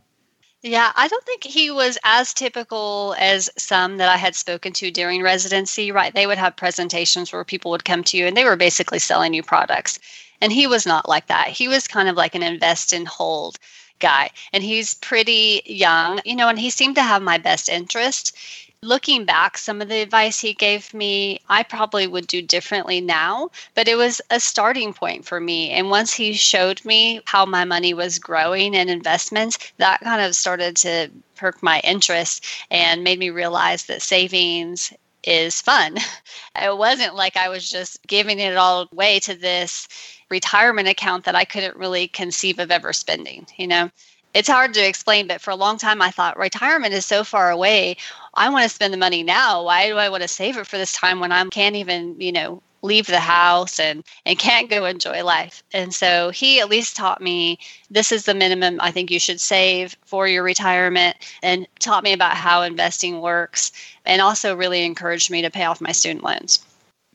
[0.62, 4.92] Yeah, I don't think he was as typical as some that I had spoken to
[4.92, 6.14] during residency, right?
[6.14, 9.34] They would have presentations where people would come to you and they were basically selling
[9.34, 10.00] you products.
[10.42, 11.48] And he was not like that.
[11.48, 13.58] He was kind of like an invest and hold
[14.04, 18.38] guy and he's pretty young, you know, and he seemed to have my best interest.
[18.82, 23.50] Looking back, some of the advice he gave me, I probably would do differently now,
[23.76, 25.72] but it was a starting point for me.
[25.72, 30.36] And once he showed me how my money was growing in investments, that kind of
[30.36, 34.92] started to perk my interest and made me realize that savings
[35.24, 35.98] is fun.
[36.56, 39.88] It wasn't like I was just giving it all away to this
[40.34, 43.92] retirement account that I couldn't really conceive of ever spending, you know.
[44.34, 47.52] It's hard to explain, but for a long time I thought retirement is so far
[47.52, 47.98] away.
[48.34, 49.64] I want to spend the money now.
[49.64, 52.32] Why do I want to save it for this time when I can't even, you
[52.32, 55.62] know, leave the house and and can't go enjoy life.
[55.72, 57.60] And so he at least taught me
[57.92, 62.12] this is the minimum I think you should save for your retirement and taught me
[62.12, 63.72] about how investing works
[64.04, 66.60] and also really encouraged me to pay off my student loans.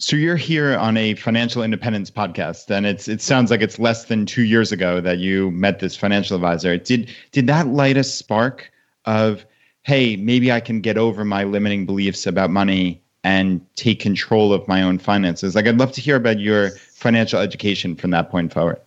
[0.01, 4.05] So you're here on a financial independence podcast, and it's it sounds like it's less
[4.05, 6.77] than two years ago that you met this financial advisor.
[6.77, 8.71] Did did that light a spark
[9.07, 9.45] of,
[9.83, 14.67] hey, maybe I can get over my limiting beliefs about money and take control of
[14.69, 15.57] my own finances?
[15.57, 18.81] Like, I'd love to hear about your financial education from that point forward.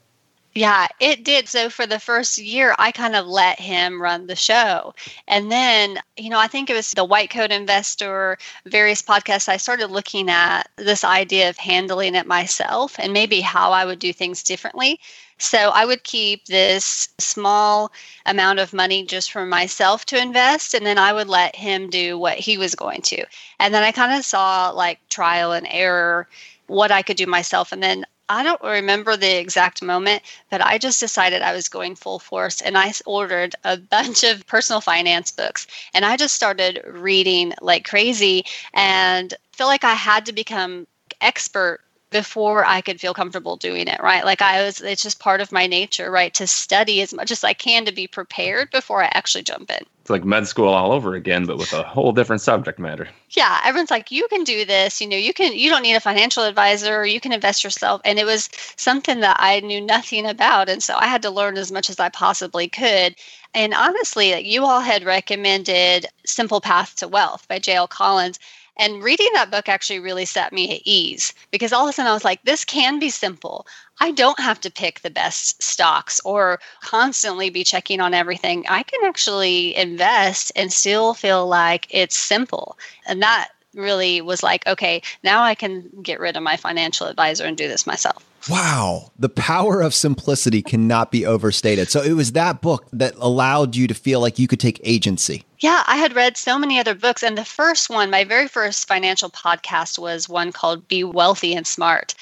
[0.53, 1.47] Yeah, it did.
[1.47, 4.93] So for the first year, I kind of let him run the show.
[5.25, 9.55] And then, you know, I think it was the White Coat Investor, various podcasts, I
[9.55, 14.11] started looking at this idea of handling it myself and maybe how I would do
[14.11, 14.99] things differently.
[15.37, 17.89] So I would keep this small
[18.25, 22.17] amount of money just for myself to invest, and then I would let him do
[22.17, 23.25] what he was going to.
[23.59, 26.27] And then I kind of saw like trial and error
[26.67, 27.71] what I could do myself.
[27.71, 31.95] And then I don't remember the exact moment, but I just decided I was going
[31.95, 36.81] full force and I ordered a bunch of personal finance books and I just started
[36.87, 40.87] reading like crazy and feel like I had to become
[41.19, 44.23] expert before I could feel comfortable doing it, right?
[44.23, 46.33] Like I was, it's just part of my nature, right?
[46.35, 49.85] To study as much as I can to be prepared before I actually jump in.
[50.01, 53.07] It's like med school all over again, but with a whole different subject matter.
[53.29, 54.99] Yeah, everyone's like, you can do this.
[54.99, 57.05] You know, you can, you don't need a financial advisor.
[57.05, 58.01] You can invest yourself.
[58.03, 60.69] And it was something that I knew nothing about.
[60.69, 63.15] And so I had to learn as much as I possibly could.
[63.53, 67.87] And honestly, you all had recommended Simple Path to Wealth by J.L.
[67.87, 68.39] Collins.
[68.81, 72.09] And reading that book actually really set me at ease because all of a sudden
[72.09, 73.67] I was like, this can be simple.
[73.99, 78.65] I don't have to pick the best stocks or constantly be checking on everything.
[78.67, 82.75] I can actually invest and still feel like it's simple.
[83.05, 87.45] And that really was like, okay, now I can get rid of my financial advisor
[87.45, 88.25] and do this myself.
[88.49, 89.11] Wow.
[89.19, 91.89] The power of simplicity cannot be overstated.
[91.89, 95.43] So it was that book that allowed you to feel like you could take agency.
[95.59, 97.23] Yeah, I had read so many other books.
[97.23, 101.67] And the first one, my very first financial podcast was one called Be Wealthy and
[101.67, 102.15] Smart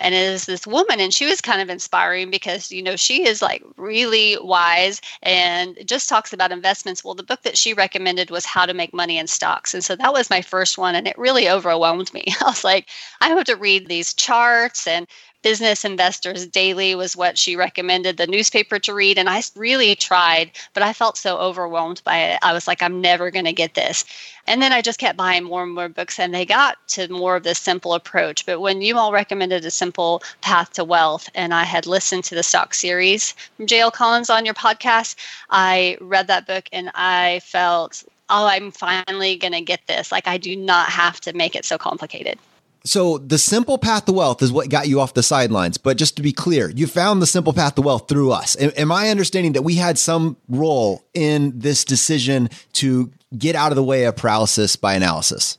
[0.00, 3.26] and it is this woman and she was kind of inspiring because you know she
[3.26, 8.30] is like really wise and just talks about investments well the book that she recommended
[8.30, 11.08] was how to make money in stocks and so that was my first one and
[11.08, 12.88] it really overwhelmed me i was like
[13.20, 15.06] i have to read these charts and
[15.46, 19.16] Business Investors Daily was what she recommended the newspaper to read.
[19.16, 22.40] And I really tried, but I felt so overwhelmed by it.
[22.42, 24.04] I was like, I'm never going to get this.
[24.48, 27.36] And then I just kept buying more and more books, and they got to more
[27.36, 28.44] of this simple approach.
[28.44, 32.34] But when you all recommended a simple path to wealth, and I had listened to
[32.34, 33.92] the stock series from J.L.
[33.92, 35.14] Collins on your podcast,
[35.50, 40.10] I read that book and I felt, oh, I'm finally going to get this.
[40.10, 42.36] Like, I do not have to make it so complicated.
[42.86, 45.76] So the simple path to wealth is what got you off the sidelines.
[45.76, 48.56] But just to be clear, you found the simple path to wealth through us.
[48.60, 53.76] Am I understanding that we had some role in this decision to get out of
[53.76, 55.58] the way of paralysis by analysis?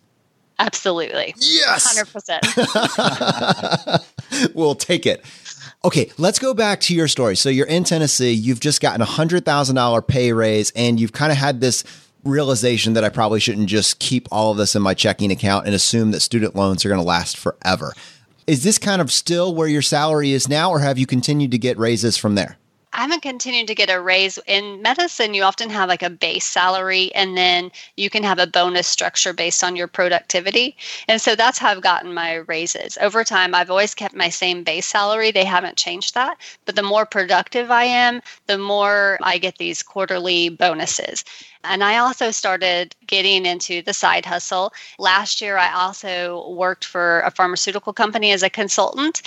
[0.58, 1.36] Absolutely.
[1.38, 2.00] Yes.
[2.00, 4.54] 100%.
[4.56, 5.24] we'll take it.
[5.86, 7.36] Okay, let's go back to your story.
[7.36, 11.38] So you're in Tennessee, you've just gotten a $100,000 pay raise, and you've kind of
[11.38, 11.84] had this
[12.28, 15.74] realization that I probably shouldn't just keep all of this in my checking account and
[15.74, 17.94] assume that student loans are going to last forever.
[18.46, 21.58] Is this kind of still where your salary is now, or have you continued to
[21.58, 22.58] get raises from there?
[22.94, 24.40] I haven't continued to get a raise.
[24.48, 28.48] In medicine, you often have like a base salary and then you can have a
[28.48, 30.76] bonus structure based on your productivity.
[31.08, 32.98] And so that's how I've gotten my raises.
[33.00, 35.32] Over time, I've always kept my same base salary.
[35.32, 36.38] They haven't changed that.
[36.66, 41.24] But the more productive I am, the more I get these quarterly bonuses.
[41.64, 44.74] And I also started getting into the side hustle.
[44.98, 49.22] Last year, I also worked for a pharmaceutical company as a consultant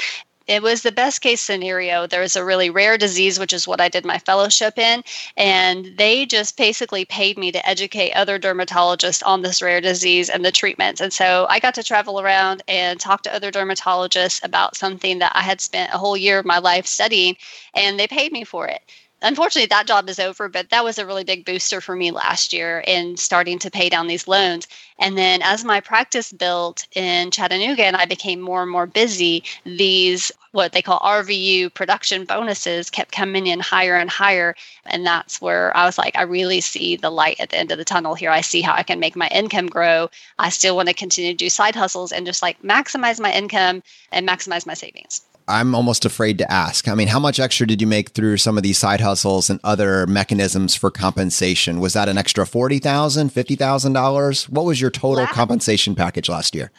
[0.50, 2.08] it was the best case scenario.
[2.08, 5.04] There was a really rare disease, which is what I did my fellowship in.
[5.36, 10.44] And they just basically paid me to educate other dermatologists on this rare disease and
[10.44, 11.00] the treatments.
[11.00, 15.30] And so I got to travel around and talk to other dermatologists about something that
[15.36, 17.36] I had spent a whole year of my life studying,
[17.72, 18.82] and they paid me for it
[19.22, 22.52] unfortunately that job is over but that was a really big booster for me last
[22.52, 24.66] year in starting to pay down these loans.
[24.98, 29.44] And then as my practice built in chattanooga and i became more and more busy
[29.64, 34.54] these what they call rvu production bonuses kept coming in higher and higher.
[34.86, 37.78] And that's where i was like i really see the light at the end of
[37.78, 38.30] the tunnel here.
[38.30, 40.10] I see how i can make my income grow.
[40.38, 43.82] I still want to continue to do side hustles and just like maximize my income
[44.12, 46.88] and maximize my savings I'm almost afraid to ask.
[46.88, 49.58] I mean, how much extra did you make through some of these side hustles and
[49.64, 51.80] other mechanisms for compensation?
[51.80, 54.48] Was that an extra $40,000, $50,000?
[54.48, 56.70] What was your total last, compensation package last year?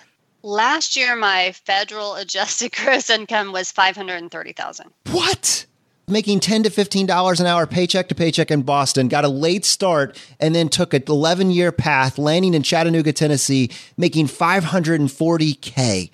[0.44, 4.92] Last year my federal adjusted gross income was 530,000.
[5.12, 5.66] What?
[6.08, 10.20] Making 10 to $15 an hour paycheck to paycheck in Boston, got a late start
[10.40, 16.10] and then took an 11 year path landing in Chattanooga, Tennessee, making 540k.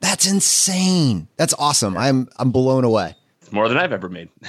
[0.00, 1.28] That's insane.
[1.36, 1.96] That's awesome.
[1.96, 3.14] I'm I'm blown away.
[3.40, 4.28] It's more than I've ever made.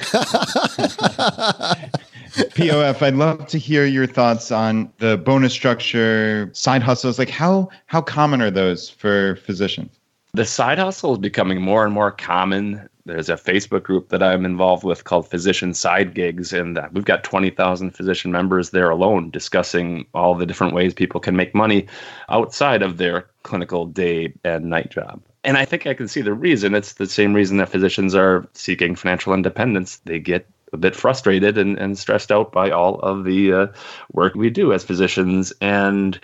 [2.31, 7.19] POF, I'd love to hear your thoughts on the bonus structure, side hustles.
[7.19, 9.99] Like how how common are those for physicians?
[10.33, 12.87] The side hustle is becoming more and more common.
[13.05, 17.03] There's a Facebook group that I'm involved with called Physician Side Gigs, and uh, we've
[17.03, 21.87] got 20,000 physician members there alone discussing all the different ways people can make money
[22.29, 25.21] outside of their clinical day and night job.
[25.43, 26.75] And I think I can see the reason.
[26.75, 29.97] It's the same reason that physicians are seeking financial independence.
[30.05, 33.67] They get a bit frustrated and, and stressed out by all of the uh,
[34.13, 35.51] work we do as physicians.
[35.59, 36.19] And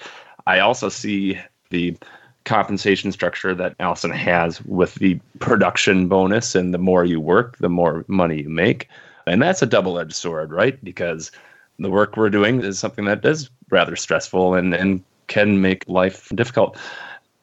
[0.45, 1.97] I also see the
[2.45, 6.55] compensation structure that Allison has with the production bonus.
[6.55, 8.87] And the more you work, the more money you make.
[9.25, 10.81] And that's a double edged sword, right?
[10.83, 11.31] Because
[11.79, 16.29] the work we're doing is something that is rather stressful and, and can make life
[16.35, 16.77] difficult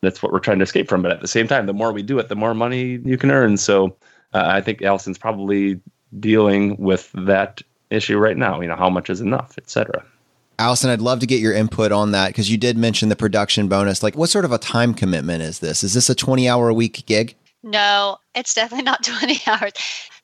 [0.05, 1.03] that's what we're trying to escape from.
[1.03, 3.31] But at the same time, the more we do it, the more money you can
[3.31, 3.57] earn.
[3.57, 3.97] So
[4.33, 5.81] uh, I think Allison's probably
[6.21, 8.61] dealing with that issue right now.
[8.61, 10.05] You know, how much is enough, et cetera.
[10.59, 13.67] Allison, I'd love to get your input on that because you did mention the production
[13.67, 14.03] bonus.
[14.03, 15.83] Like, what sort of a time commitment is this?
[15.83, 17.35] Is this a 20 hour a week gig?
[17.63, 19.73] No, it's definitely not 20 hours.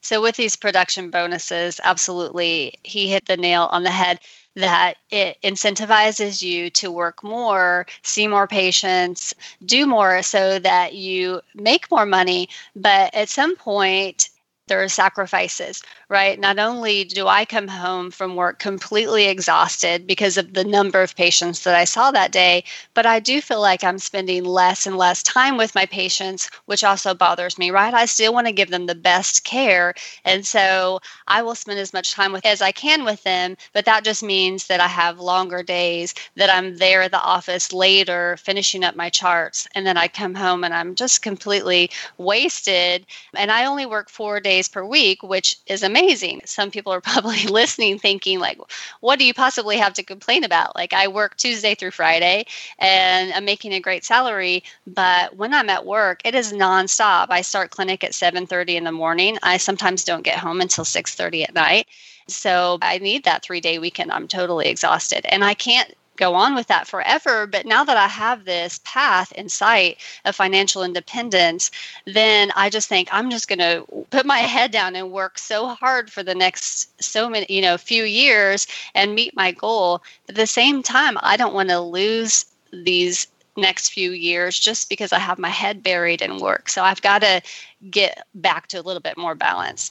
[0.03, 4.21] So, with these production bonuses, absolutely, he hit the nail on the head
[4.57, 9.35] that it incentivizes you to work more, see more patients,
[9.65, 12.49] do more so that you make more money.
[12.75, 14.30] But at some point,
[14.71, 16.41] there are sacrifices, right?
[16.41, 21.17] Not only do I come home from work completely exhausted because of the number of
[21.17, 24.97] patients that I saw that day, but I do feel like I'm spending less and
[24.97, 27.93] less time with my patients, which also bothers me, right?
[27.93, 29.93] I still want to give them the best care.
[30.25, 33.85] And so I will spend as much time with as I can with them, but
[33.87, 38.37] that just means that I have longer days, that I'm there at the office later
[38.39, 43.05] finishing up my charts, and then I come home and I'm just completely wasted.
[43.35, 46.43] And I only work 4 days days per week, which is amazing.
[46.45, 48.59] Some people are probably listening thinking, like,
[49.01, 50.77] what do you possibly have to complain about?
[50.77, 52.45] Like, I work Tuesday through Friday
[52.79, 57.27] and I'm making a great salary, but when I'm at work, it is nonstop.
[57.31, 59.39] I start clinic at 7:30 in the morning.
[59.43, 61.87] I sometimes don't get home until 6:30 at night.
[62.29, 64.13] So I need that three day weekend.
[64.13, 65.25] I'm totally exhausted.
[65.27, 67.47] And I can't go on with that forever.
[67.47, 71.71] But now that I have this path in sight of financial independence,
[72.07, 75.69] then I just think I'm just going to put my head down and work so
[75.69, 80.03] hard for the next so many, you know, few years and meet my goal.
[80.27, 84.89] But at the same time, I don't want to lose these next few years just
[84.89, 86.69] because I have my head buried in work.
[86.69, 87.43] So I've got to
[87.91, 89.91] get back to a little bit more balance.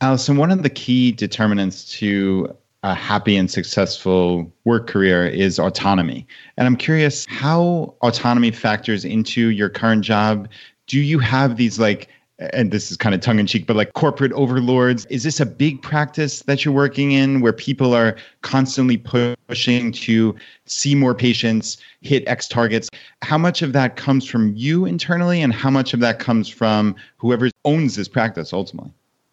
[0.00, 6.26] Allison, one of the key determinants to a happy and successful work career is autonomy.
[6.56, 10.48] And I'm curious how autonomy factors into your current job.
[10.86, 12.08] Do you have these like
[12.52, 15.06] and this is kind of tongue in cheek, but like corporate overlords.
[15.06, 20.34] Is this a big practice that you're working in where people are constantly pushing to
[20.64, 22.88] see more patients, hit X targets?
[23.22, 26.96] How much of that comes from you internally, and how much of that comes from
[27.16, 28.92] whoever owns this practice ultimately?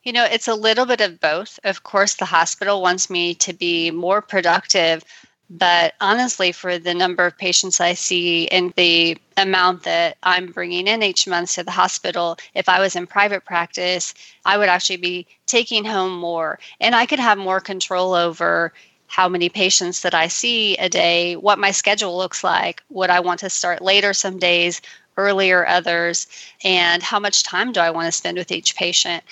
[0.10, 1.60] You know, it's a little bit of both.
[1.64, 5.04] Of course, the hospital wants me to be more productive,
[5.52, 10.88] but honestly, for the number of patients I see and the amount that I'm bringing
[10.88, 14.98] in each month to the hospital, if I was in private practice, I would actually
[14.98, 16.58] be taking home more.
[16.82, 18.74] And I could have more control over
[19.06, 23.20] how many patients that I see a day, what my schedule looks like, would I
[23.20, 24.82] want to start later some days,
[25.18, 26.26] earlier others,
[26.64, 29.24] and how much time do I want to spend with each patient.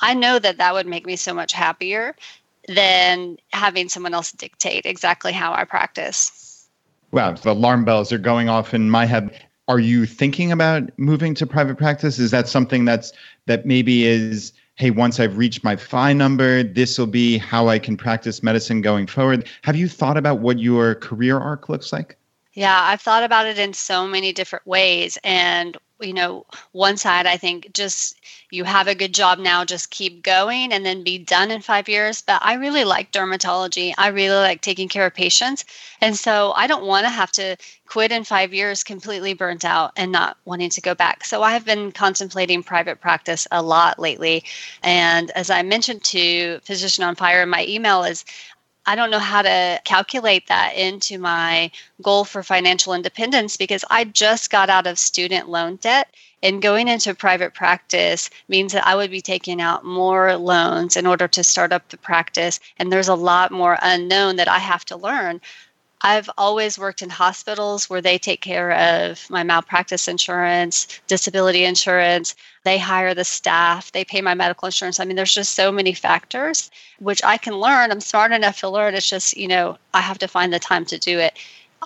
[0.00, 2.16] I know that that would make me so much happier
[2.68, 6.68] than having someone else dictate exactly how I practice.
[7.12, 9.46] Wow, the alarm bells are going off in my head.
[9.68, 12.18] Are you thinking about moving to private practice?
[12.18, 13.12] Is that something that's
[13.46, 17.78] that maybe is hey, once I've reached my FI number, this will be how I
[17.78, 19.46] can practice medicine going forward.
[19.62, 22.16] Have you thought about what your career arc looks like?
[22.54, 25.18] Yeah, I've thought about it in so many different ways.
[25.22, 28.20] And you know, one side, I think just
[28.50, 31.88] you have a good job now, just keep going and then be done in five
[31.88, 32.22] years.
[32.22, 33.94] But I really like dermatology.
[33.96, 35.64] I really like taking care of patients.
[36.00, 39.92] And so I don't want to have to quit in five years completely burnt out
[39.96, 41.24] and not wanting to go back.
[41.24, 44.44] So I have been contemplating private practice a lot lately.
[44.82, 48.24] And as I mentioned to Physician on Fire in my email, is
[48.86, 51.70] I don't know how to calculate that into my
[52.02, 56.14] goal for financial independence because I just got out of student loan debt.
[56.42, 61.06] And going into private practice means that I would be taking out more loans in
[61.06, 62.58] order to start up the practice.
[62.78, 65.42] And there's a lot more unknown that I have to learn.
[66.02, 72.34] I've always worked in hospitals where they take care of my malpractice insurance, disability insurance.
[72.64, 74.98] They hire the staff, they pay my medical insurance.
[74.98, 76.70] I mean, there's just so many factors
[77.00, 77.90] which I can learn.
[77.90, 78.94] I'm smart enough to learn.
[78.94, 81.34] It's just, you know, I have to find the time to do it.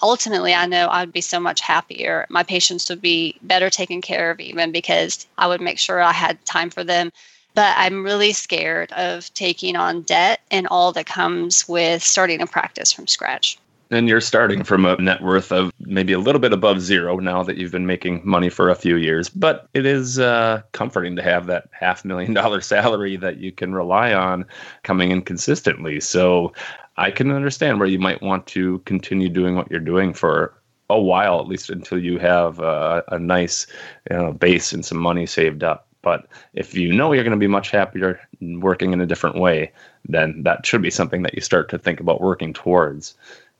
[0.03, 2.27] Ultimately, I know I'd be so much happier.
[2.29, 6.13] My patients would be better taken care of, even because I would make sure I
[6.13, 7.11] had time for them
[7.55, 12.47] but I'm really scared of taking on debt and all that comes with starting a
[12.47, 13.59] practice from scratch.
[13.95, 17.45] And you're starting from a net worth of maybe a little bit above zero now
[17.45, 19.29] that you've been making money for a few years.
[19.29, 23.73] But it is uh, comforting to have that half million dollar salary that you can
[23.73, 24.47] rely on
[24.83, 26.01] coming in consistently.
[26.01, 26.53] So
[26.97, 30.55] I can understand where you might want to continue doing what you're doing for
[30.91, 33.67] a while, at least until you have uh, a nice
[34.11, 35.87] you know, base and some money saved up.
[36.03, 39.73] But if you know you're going to be much happier working in a different way,
[40.05, 43.15] then that should be something that you start to think about working towards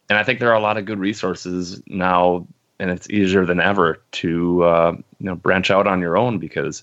[0.09, 2.47] and I think there are a lot of good resources now,
[2.79, 6.83] and it's easier than ever to uh, you know branch out on your own because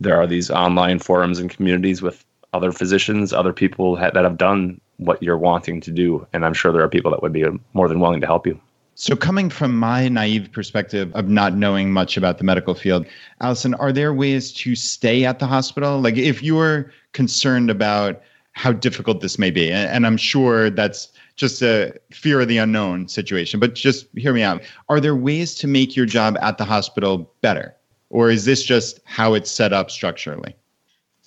[0.00, 4.36] there are these online forums and communities with other physicians, other people ha- that have
[4.36, 7.44] done what you're wanting to do, and I'm sure there are people that would be
[7.74, 8.58] more than willing to help you.
[8.98, 13.06] So, coming from my naive perspective of not knowing much about the medical field,
[13.42, 16.00] Allison, are there ways to stay at the hospital?
[16.00, 21.62] Like, if you're concerned about how difficult this may be, and I'm sure that's just
[21.62, 23.60] a fear of the unknown situation.
[23.60, 24.62] But just hear me out.
[24.88, 27.74] Are there ways to make your job at the hospital better?
[28.10, 30.56] Or is this just how it's set up structurally?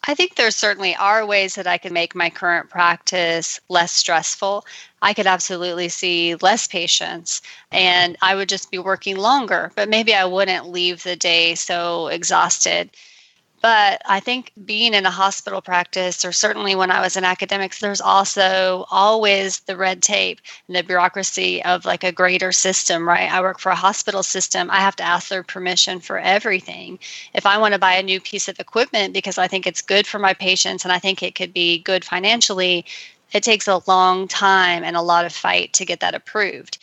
[0.07, 4.65] I think there certainly are ways that I can make my current practice less stressful.
[5.01, 7.41] I could absolutely see less patients
[7.71, 12.07] and I would just be working longer, but maybe I wouldn't leave the day so
[12.07, 12.91] exhausted.
[13.61, 17.79] But I think being in a hospital practice, or certainly when I was in academics,
[17.79, 23.29] there's also always the red tape and the bureaucracy of like a greater system, right?
[23.29, 24.71] I work for a hospital system.
[24.71, 26.99] I have to ask their permission for everything.
[27.33, 30.07] If I want to buy a new piece of equipment because I think it's good
[30.07, 32.85] for my patients and I think it could be good financially,
[33.33, 36.77] it takes a long time and a lot of fight to get that approved.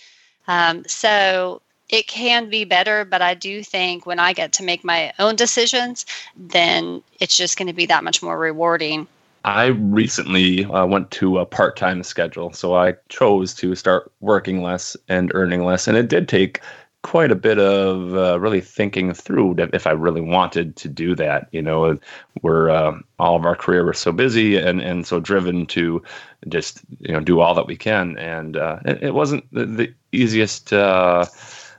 [0.47, 4.84] Um, so it can be better, but I do think when I get to make
[4.84, 6.05] my own decisions,
[6.37, 9.07] then it's just going to be that much more rewarding.
[9.45, 14.62] I recently uh, went to a part time schedule, so I chose to start working
[14.62, 15.87] less and earning less.
[15.87, 16.61] And it did take
[17.03, 21.47] quite a bit of uh, really thinking through if I really wanted to do that.
[21.53, 21.97] You know,
[22.43, 26.03] we're uh, all of our career we're so busy and and so driven to
[26.49, 29.95] just you know do all that we can, and uh, it, it, wasn't the, the
[30.11, 31.24] easiest uh,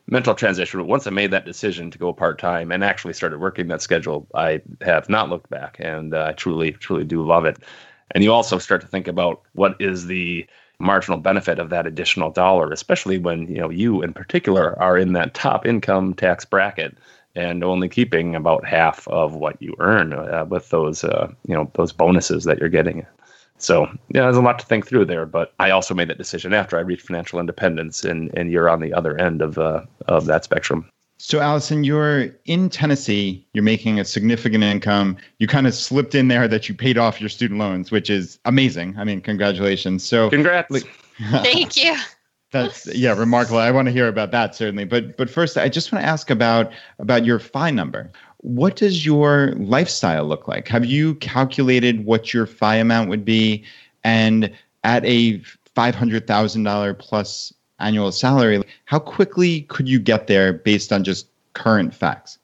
[0.07, 0.79] mental transition.
[0.79, 3.81] But Once I made that decision to go part time and actually started working that
[3.81, 7.57] schedule, I have not looked back, and I uh, truly, truly do love it.
[8.11, 10.47] And you also start to think about what is the
[10.79, 15.13] marginal benefit of that additional dollar, especially when you know you in particular are in
[15.13, 16.97] that top income tax bracket
[17.35, 21.69] and only keeping about half of what you earn uh, with those uh, you know
[21.73, 23.05] those bonuses that you're getting.
[23.57, 25.25] So yeah, there's a lot to think through there.
[25.25, 28.81] But I also made that decision after I reached financial independence, and and you're on
[28.81, 30.89] the other end of uh, of that spectrum.
[31.19, 33.45] So, Allison, you're in Tennessee.
[33.53, 35.17] You're making a significant income.
[35.39, 38.37] You kind of slipped in there that you paid off your student loans, which is
[38.45, 38.95] amazing.
[38.99, 40.03] I mean, congratulations.
[40.03, 40.83] So, congrats.
[41.31, 41.97] Thank you.
[42.51, 43.57] That's yeah, remarkable.
[43.57, 44.85] I want to hear about that certainly.
[44.85, 48.09] But but first, I just want to ask about about your FI number.
[48.41, 50.67] What does your lifestyle look like?
[50.67, 53.63] Have you calculated what your FI amount would be?
[54.03, 54.51] And
[54.83, 55.41] at a
[55.75, 61.03] five hundred thousand dollar plus annual salary, how quickly could you get there based on
[61.03, 62.37] just current facts?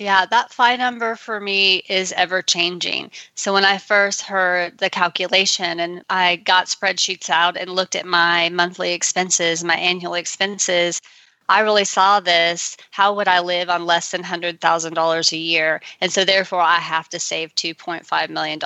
[0.00, 3.10] Yeah, that FI number for me is ever changing.
[3.34, 8.06] So when I first heard the calculation and I got spreadsheets out and looked at
[8.06, 11.02] my monthly expenses, my annual expenses,
[11.50, 12.76] I really saw this.
[12.92, 15.80] How would I live on less than $100,000 a year?
[16.00, 18.60] And so, therefore, I have to save $2.5 million.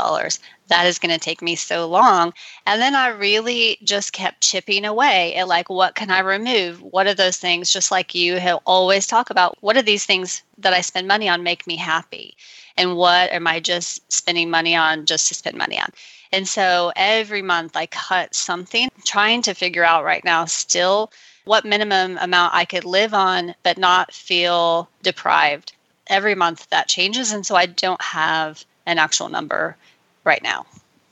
[0.68, 2.35] That is going to take me so long.
[2.66, 6.82] And then I really just kept chipping away at like, what can I remove?
[6.82, 9.57] What are those things, just like you have always talk about?
[9.62, 12.37] What are these things that I spend money on make me happy?
[12.76, 15.89] And what am I just spending money on just to spend money on?
[16.32, 21.11] And so every month I cut something, trying to figure out right now still
[21.45, 25.73] what minimum amount I could live on but not feel deprived.
[26.07, 27.33] Every month that changes.
[27.33, 29.77] And so I don't have an actual number
[30.25, 30.67] right now.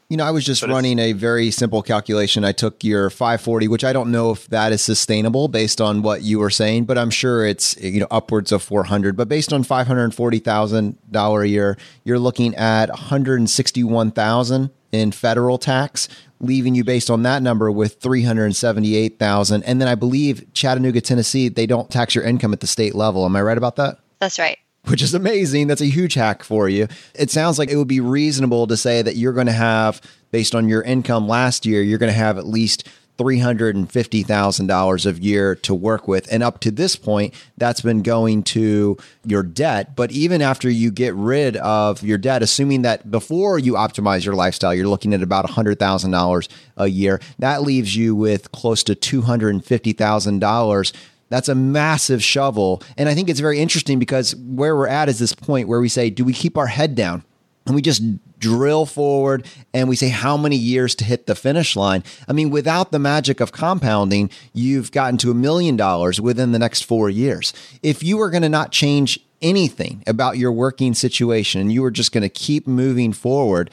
[0.09, 2.45] You know, I was just running a very simple calculation.
[2.45, 6.21] I took your 540, which I don't know if that is sustainable based on what
[6.21, 9.17] you were saying, but I'm sure it's you know upwards of 400.
[9.17, 16.11] But based on 540 thousand dollar a year, you're looking at 161,000 in federal tax,
[16.43, 19.63] leaving you based on that number with 378,000.
[19.63, 23.25] And then I believe Chattanooga, Tennessee, they don't tax your income at the state level.
[23.25, 23.99] Am I right about that?
[24.19, 24.59] That's right.
[24.87, 25.69] Which is amazing.
[25.69, 26.89] That's a huge hack for you.
[27.15, 30.01] It sounds like it would be reasonable to say that you're going to have,
[30.33, 32.89] based on your income last year, you're going to have at least
[33.19, 36.33] $350,000 a year to work with.
[36.33, 39.95] And up to this point, that's been going to your debt.
[39.95, 44.35] But even after you get rid of your debt, assuming that before you optimize your
[44.35, 50.93] lifestyle, you're looking at about $100,000 a year, that leaves you with close to $250,000
[51.33, 52.83] that's a massive shovel.
[52.99, 55.89] And I think it's very interesting because where we're at is this point where we
[55.89, 57.25] say, do we keep our head down?
[57.65, 58.03] And we just
[58.43, 62.05] drill forward and we say how many years to hit the finish line.
[62.29, 66.59] I mean, without the magic of compounding, you've gotten to a million dollars within the
[66.59, 67.55] next four years.
[67.83, 71.91] If you were going to not change anything about your working situation and you were
[71.91, 73.71] just going to keep moving forward,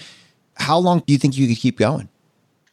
[0.55, 2.07] how long do you think you could keep going?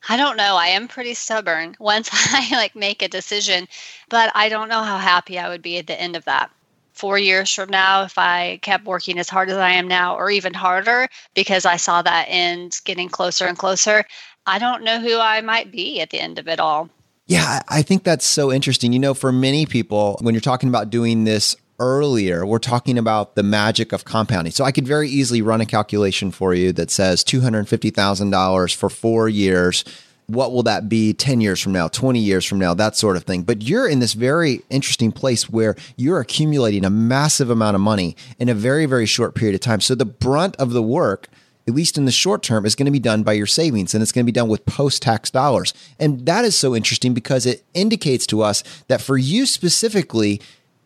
[0.08, 0.56] I don't know.
[0.56, 3.66] I am pretty stubborn once I like make a decision,
[4.08, 6.50] but I don't know how happy I would be at the end of that
[6.96, 10.30] four years from now if I kept working as hard as I am now, or
[10.30, 14.04] even harder, because I saw that end getting closer and closer.
[14.46, 16.88] I don't know who I might be at the end of it all.
[17.26, 18.92] Yeah, I think that's so interesting.
[18.92, 23.34] You know, for many people, when you're talking about doing this earlier, we're talking about
[23.34, 24.52] the magic of compounding.
[24.52, 29.28] So I could very easily run a calculation for you that says $250,000 for four
[29.28, 29.84] years
[30.26, 33.24] what will that be 10 years from now, 20 years from now, that sort of
[33.24, 33.42] thing.
[33.42, 38.16] But you're in this very interesting place where you're accumulating a massive amount of money
[38.38, 39.80] in a very, very short period of time.
[39.80, 41.28] So the brunt of the work,
[41.68, 44.02] at least in the short term, is going to be done by your savings and
[44.02, 45.72] it's going to be done with post tax dollars.
[46.00, 50.40] And that is so interesting because it indicates to us that for you specifically,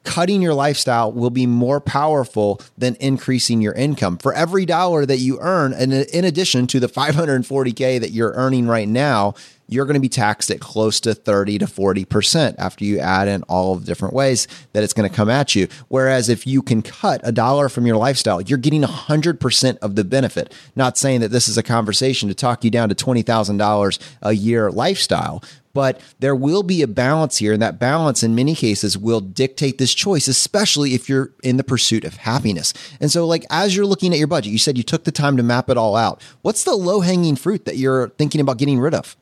[0.05, 4.19] cutting your lifestyle will be more powerful than increasing your income.
[4.19, 8.67] For every dollar that you earn, and in addition to the 540K that you're earning
[8.67, 9.35] right now,
[9.71, 13.45] you're going to be taxed at close to 30 to 40% after you add in
[13.45, 15.69] all of the different ways that it's going to come at you.
[15.87, 20.03] Whereas if you can cut a dollar from your lifestyle, you're getting 100% of the
[20.03, 20.53] benefit.
[20.75, 24.73] Not saying that this is a conversation to talk you down to $20,000 a year
[24.73, 25.41] lifestyle,
[25.73, 29.79] but there will be a balance here, and that balance in many cases will dictate
[29.79, 32.73] this choice, especially if you're in the pursuit of happiness.
[33.01, 35.37] And so, like, as you're looking at your budget, you said you took the time
[35.37, 36.23] to map it all out.
[36.43, 39.17] What's the low hanging fruit that you're thinking about getting rid of?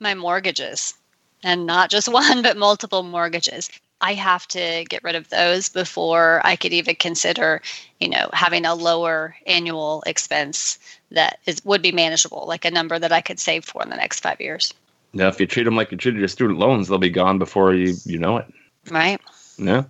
[0.00, 0.94] My mortgages,
[1.42, 3.70] and not just one, but multiple mortgages.
[4.00, 7.62] I have to get rid of those before I could even consider,
[7.98, 10.78] you know, having a lower annual expense
[11.10, 13.96] that is would be manageable, like a number that I could save for in the
[13.96, 14.72] next five years.
[15.12, 17.74] Yeah, if you treat them like you treated your student loans, they'll be gone before
[17.74, 18.46] you you know it.
[18.90, 19.20] Right.
[19.58, 19.84] Yeah.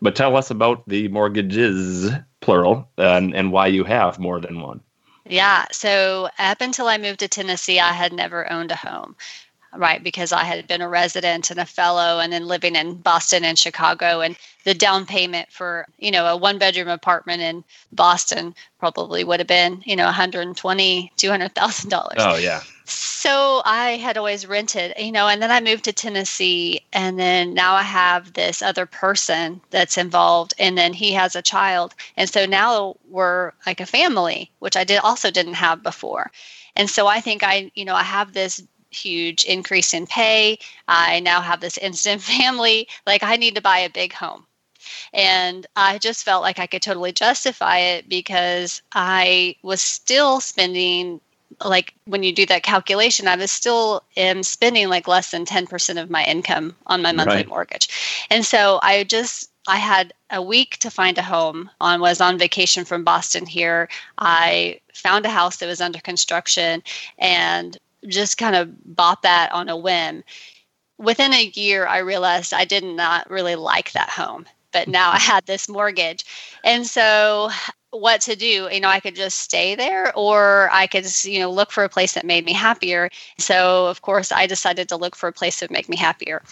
[0.00, 4.80] But tell us about the mortgages, plural, and, and why you have more than one.
[5.26, 5.64] Yeah.
[5.72, 9.16] So up until I moved to Tennessee, I had never owned a home
[9.76, 10.02] right?
[10.02, 13.58] Because I had been a resident and a fellow and then living in Boston and
[13.58, 14.20] Chicago.
[14.20, 19.40] And the down payment for, you know, a one bedroom apartment in Boston probably would
[19.40, 22.14] have been, you know, 120, $200,000.
[22.18, 22.62] Oh, yeah.
[22.86, 26.82] So I had always rented, you know, and then I moved to Tennessee.
[26.92, 30.54] And then now I have this other person that's involved.
[30.58, 31.94] And then he has a child.
[32.16, 36.30] And so now we're like a family, which I did also didn't have before.
[36.76, 38.62] And so I think I, you know, I have this
[38.94, 40.58] huge increase in pay.
[40.88, 42.88] I now have this instant family.
[43.06, 44.46] Like, I need to buy a big home.
[45.12, 51.20] And I just felt like I could totally justify it because I was still spending
[51.64, 56.02] like when you do that calculation, I was still am spending like less than 10%
[56.02, 57.48] of my income on my monthly right.
[57.48, 58.26] mortgage.
[58.30, 62.38] And so I just I had a week to find a home on was on
[62.38, 63.88] vacation from Boston here.
[64.18, 66.82] I found a house that was under construction
[67.18, 70.24] and just kind of bought that on a whim.
[70.98, 75.16] Within a year, I realized I did not really like that home, but now I
[75.16, 75.32] mm-hmm.
[75.32, 76.24] had this mortgage.
[76.62, 77.50] And so,
[77.90, 78.68] what to do?
[78.70, 81.88] You know, I could just stay there or I could, you know, look for a
[81.88, 83.08] place that made me happier.
[83.38, 86.42] So, of course, I decided to look for a place that would make me happier.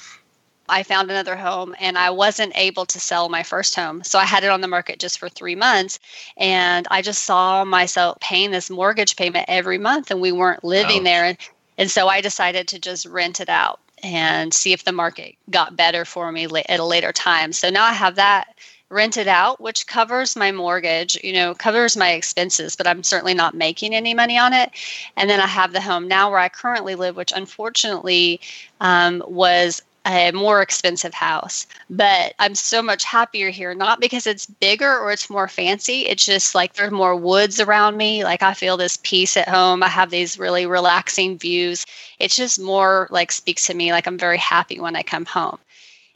[0.68, 4.02] I found another home and I wasn't able to sell my first home.
[4.04, 5.98] So I had it on the market just for three months.
[6.36, 10.98] And I just saw myself paying this mortgage payment every month and we weren't living
[10.98, 11.04] Ouch.
[11.04, 11.24] there.
[11.24, 11.38] And,
[11.78, 15.76] and so I decided to just rent it out and see if the market got
[15.76, 17.52] better for me at a later time.
[17.52, 18.48] So now I have that
[18.92, 23.54] rented out, which covers my mortgage, you know, covers my expenses, but I'm certainly not
[23.54, 24.70] making any money on it.
[25.16, 28.40] And then I have the home now where I currently live, which unfortunately
[28.80, 31.66] um, was a more expensive house.
[31.88, 36.06] But I'm so much happier here, not because it's bigger or it's more fancy.
[36.06, 38.24] It's just like there's more woods around me.
[38.24, 39.82] Like I feel this peace at home.
[39.82, 41.86] I have these really relaxing views.
[42.18, 45.58] It's just more like speaks to me like I'm very happy when I come home.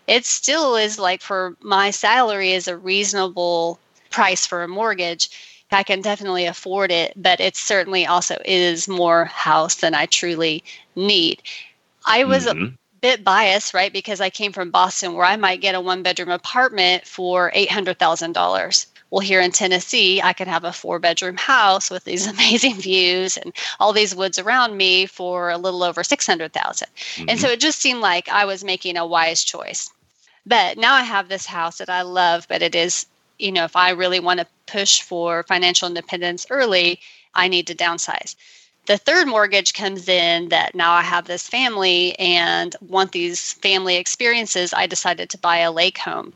[0.07, 3.79] It still is like for my salary is a reasonable
[4.11, 5.31] price for a mortgage.
[5.73, 10.63] I can definitely afford it, but it certainly also is more house than I truly
[10.95, 11.43] need.
[12.05, 12.75] I was mm-hmm
[13.07, 13.93] bit biased, right?
[13.93, 18.87] Because I came from Boston where I might get a one bedroom apartment for $800,000.
[19.11, 23.37] Well, here in Tennessee, I could have a four bedroom house with these amazing views
[23.37, 26.89] and all these woods around me for a little over 600,000.
[26.89, 27.29] Mm-hmm.
[27.29, 29.89] And so it just seemed like I was making a wise choice.
[30.45, 33.07] But now I have this house that I love, but it is,
[33.39, 36.99] you know, if I really want to push for financial independence early,
[37.35, 38.35] I need to downsize
[38.87, 43.97] the third mortgage comes in that now I have this family and want these family
[43.97, 46.33] experiences, I decided to buy a lake home.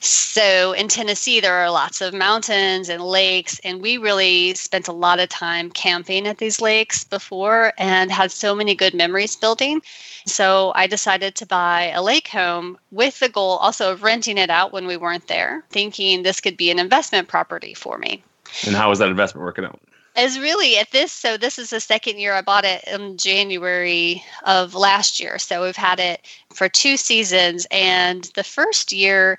[0.00, 4.92] So in Tennessee, there are lots of mountains and lakes, and we really spent a
[4.92, 9.80] lot of time camping at these lakes before and had so many good memories building.
[10.26, 14.50] So I decided to buy a lake home with the goal also of renting it
[14.50, 18.22] out when we weren't there, thinking this could be an investment property for me.
[18.66, 19.80] And how was that investment working out?
[20.16, 24.22] Is really at this so this is the second year i bought it in january
[24.44, 25.38] of last year.
[25.38, 26.20] So we've had it
[26.52, 29.38] for two seasons and the first year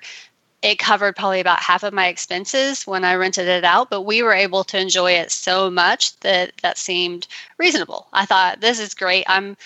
[0.62, 4.22] it covered probably about half of my expenses when i rented it out but we
[4.22, 7.26] were able to enjoy it so much that that seemed
[7.58, 8.06] reasonable.
[8.12, 9.24] I thought this is great.
[9.28, 9.56] I'm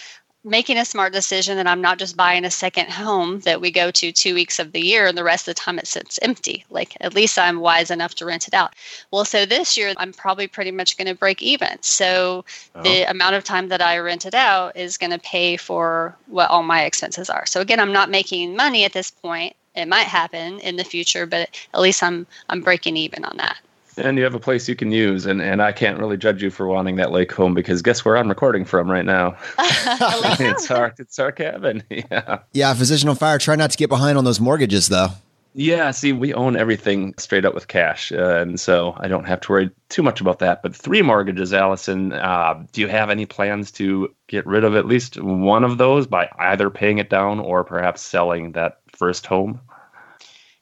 [0.42, 3.90] making a smart decision that I'm not just buying a second home that we go
[3.90, 6.64] to two weeks of the year and the rest of the time it sits empty.
[6.70, 8.74] Like at least I'm wise enough to rent it out.
[9.10, 11.76] Well, so this year I'm probably pretty much going to break even.
[11.82, 12.82] So oh.
[12.82, 16.50] the amount of time that I rent it out is going to pay for what
[16.50, 17.44] all my expenses are.
[17.44, 19.54] So again, I'm not making money at this point.
[19.76, 23.58] It might happen in the future, but at least I'm I'm breaking even on that
[24.00, 26.50] and you have a place you can use and, and i can't really judge you
[26.50, 29.36] for wanting that lake home because guess where i'm recording from right now?
[30.40, 32.40] It's our it's our cabin yeah.
[32.52, 35.08] Yeah physician on fire try not to get behind on those mortgages though.
[35.54, 39.40] Yeah see we own everything straight up with cash uh, and so i don't have
[39.42, 43.26] to worry too much about that but three mortgages allison uh, do you have any
[43.26, 47.40] plans to get rid of at least one of those by either paying it down
[47.40, 49.60] or perhaps selling that first home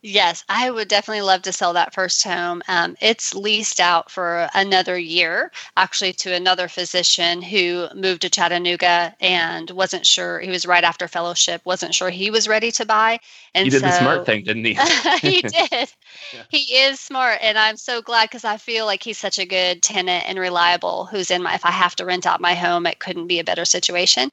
[0.01, 2.63] Yes, I would definitely love to sell that first home.
[2.69, 9.17] Um, it's leased out for another year, actually, to another physician who moved to Chattanooga
[9.21, 10.39] and wasn't sure.
[10.39, 13.19] He was right after fellowship, wasn't sure he was ready to buy.
[13.55, 14.75] And he did so, the smart thing, didn't he?
[15.21, 15.93] he did.
[16.33, 16.45] Yeah.
[16.49, 19.83] He is smart, and I'm so glad because I feel like he's such a good
[19.83, 21.07] tenant and reliable.
[21.07, 21.55] Who's in my?
[21.55, 24.31] If I have to rent out my home, it couldn't be a better situation.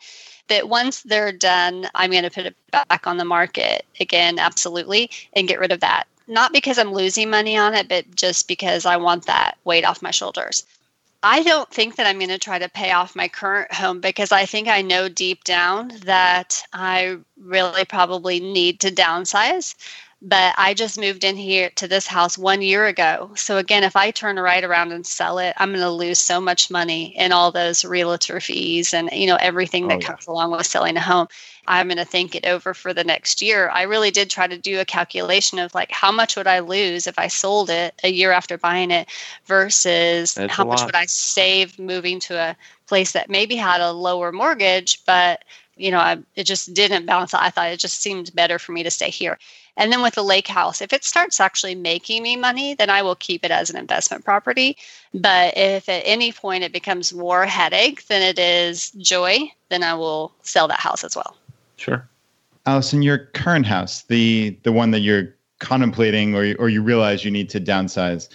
[0.47, 5.09] But once they're done, I'm going to put it back on the market again, absolutely,
[5.33, 8.85] and get rid of that not because I'm losing money on it, but just because
[8.85, 10.65] I want that weight off my shoulders.
[11.23, 14.31] I don't think that I'm going to try to pay off my current home because
[14.31, 19.75] I think I know deep down that I really probably need to downsize
[20.27, 23.29] but I just moved in here to this house one year ago.
[23.35, 26.41] So again, if I turn right around and sell it, I'm going to lose so
[26.41, 30.51] much money in all those realtor fees and you know everything that oh, comes along
[30.51, 31.27] with selling a home.
[31.67, 33.69] I'm going to think it over for the next year.
[33.69, 37.05] I really did try to do a calculation of like how much would I lose
[37.05, 39.07] if I sold it a year after buying it
[39.45, 42.57] versus That's how much would I save moving to a
[42.87, 45.43] place that maybe had a lower mortgage, but
[45.77, 47.43] you know, I, it just didn't balance out.
[47.43, 49.37] I thought it just seemed better for me to stay here.
[49.77, 53.01] And then with the lake house, if it starts actually making me money, then I
[53.01, 54.77] will keep it as an investment property.
[55.13, 59.93] But if at any point it becomes more headache than it is joy, then I
[59.93, 61.35] will sell that house as well.
[61.75, 62.07] Sure.
[62.65, 67.31] Allison, your current house, the the one that you're contemplating or or you realize you
[67.31, 68.29] need to downsize,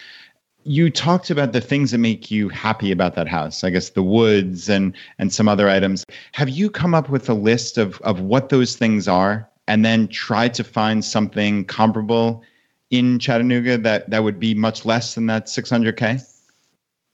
[0.65, 4.03] you talked about the things that make you happy about that house i guess the
[4.03, 8.21] woods and and some other items have you come up with a list of of
[8.21, 12.43] what those things are and then try to find something comparable
[12.91, 16.21] in chattanooga that that would be much less than that 600k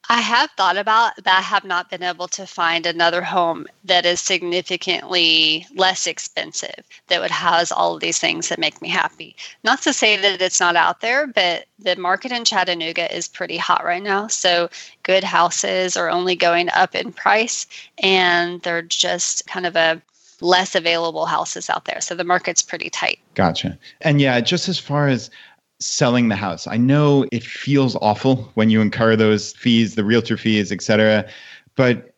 [0.09, 4.07] I have thought about, but I have not been able to find another home that
[4.07, 9.35] is significantly less expensive that would house all of these things that make me happy.
[9.65, 13.57] Not to say that it's not out there, but the market in Chattanooga is pretty
[13.57, 14.29] hot right now.
[14.29, 14.71] So
[15.03, 17.67] good houses are only going up in price,
[17.99, 20.01] and they're just kind of a
[20.41, 22.01] less available houses out there.
[22.01, 23.19] So the market's pretty tight.
[23.35, 23.79] Gotcha.
[24.03, 25.31] And yeah, just as far as
[25.79, 26.67] selling the house.
[26.67, 31.29] I know it feels awful when you incur those fees, the realtor fees, et cetera,
[31.75, 32.15] but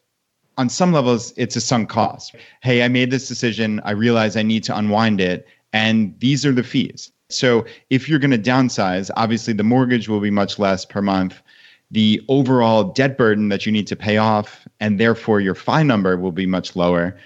[0.56, 2.34] on some levels, it's a sunk cost.
[2.62, 3.80] Hey, I made this decision.
[3.84, 7.12] I realize I need to unwind it, and these are the fees.
[7.30, 11.40] So if you're going to downsize, obviously the mortgage will be much less per month.
[11.90, 16.16] The overall debt burden that you need to pay off, and therefore your FI number
[16.16, 17.16] will be much lower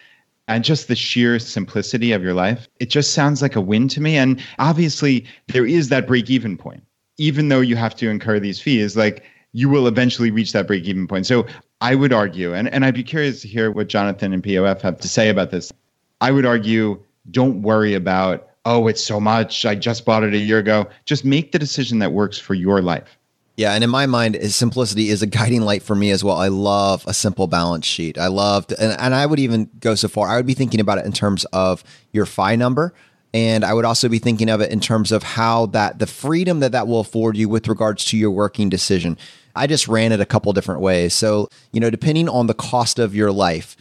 [0.54, 4.00] and just the sheer simplicity of your life, it just sounds like a win to
[4.00, 4.16] me.
[4.16, 6.82] And obviously, there is that break even point.
[7.18, 10.84] Even though you have to incur these fees, like you will eventually reach that break
[10.84, 11.26] even point.
[11.26, 11.46] So
[11.80, 14.98] I would argue, and, and I'd be curious to hear what Jonathan and POF have
[15.00, 15.72] to say about this.
[16.20, 19.64] I would argue don't worry about, oh, it's so much.
[19.66, 20.88] I just bought it a year ago.
[21.04, 23.18] Just make the decision that works for your life.
[23.56, 26.36] Yeah, and in my mind, simplicity is a guiding light for me as well.
[26.36, 28.16] I love a simple balance sheet.
[28.16, 30.28] I loved, and, and I would even go so far.
[30.28, 32.94] I would be thinking about it in terms of your FI number,
[33.34, 36.60] and I would also be thinking of it in terms of how that the freedom
[36.60, 39.18] that that will afford you with regards to your working decision.
[39.54, 41.14] I just ran it a couple different ways.
[41.14, 43.76] So you know, depending on the cost of your life,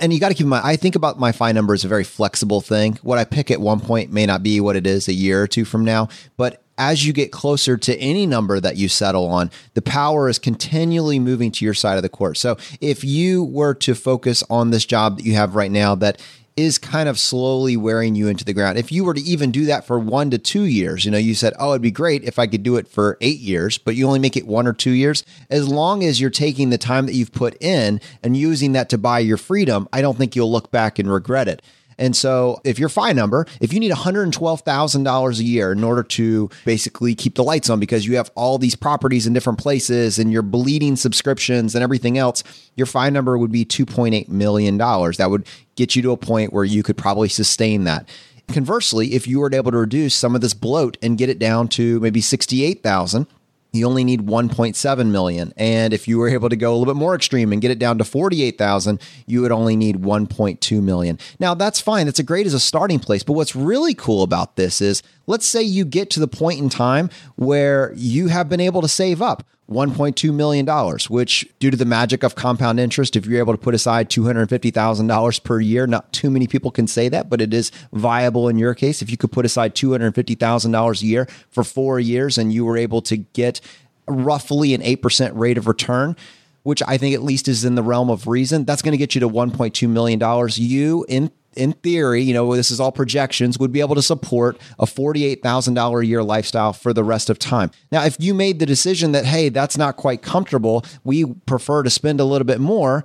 [0.00, 1.88] and you got to keep in mind, I think about my FI number as a
[1.88, 2.98] very flexible thing.
[3.02, 5.46] What I pick at one point may not be what it is a year or
[5.46, 9.50] two from now, but as you get closer to any number that you settle on,
[9.74, 12.38] the power is continually moving to your side of the court.
[12.38, 16.22] So if you were to focus on this job that you have right now that
[16.56, 18.78] is kind of slowly wearing you into the ground.
[18.78, 21.34] If you were to even do that for one to two years, you know, you
[21.34, 24.06] said, oh, it'd be great if I could do it for eight years, but you
[24.06, 25.24] only make it one or two years.
[25.48, 28.98] As long as you're taking the time that you've put in and using that to
[28.98, 31.62] buy your freedom, I don't think you'll look back and regret it.
[32.00, 36.50] And so if your FI number, if you need $112,000 a year in order to
[36.64, 40.32] basically keep the lights on because you have all these properties in different places and
[40.32, 42.42] you're bleeding subscriptions and everything else,
[42.74, 44.78] your FI number would be $2.8 million.
[44.78, 45.46] That would
[45.76, 48.08] get you to a point where you could probably sustain that.
[48.48, 51.68] Conversely, if you were able to reduce some of this bloat and get it down
[51.68, 53.26] to maybe 68,000,
[53.72, 55.52] you only need 1.7 million.
[55.56, 57.78] And if you were able to go a little bit more extreme and get it
[57.78, 61.18] down to 48,000 you would only need 1.2 million.
[61.38, 62.06] Now that's fine.
[62.06, 63.22] That's a great as a starting place.
[63.22, 66.68] But what's really cool about this is let's say you get to the point in
[66.68, 70.66] time where you have been able to save up $1.2 million,
[71.08, 75.44] which, due to the magic of compound interest, if you're able to put aside $250,000
[75.44, 78.74] per year, not too many people can say that, but it is viable in your
[78.74, 79.00] case.
[79.00, 83.00] If you could put aside $250,000 a year for four years and you were able
[83.02, 83.60] to get
[84.08, 86.16] roughly an 8% rate of return,
[86.62, 89.14] which I think at least is in the realm of reason, that's going to get
[89.14, 90.20] you to $1.2 million.
[90.54, 94.58] You, in in theory, you know, this is all projections, would be able to support
[94.78, 97.70] a $48,000 a year lifestyle for the rest of time.
[97.92, 101.90] Now, if you made the decision that, hey, that's not quite comfortable, we prefer to
[101.90, 103.04] spend a little bit more,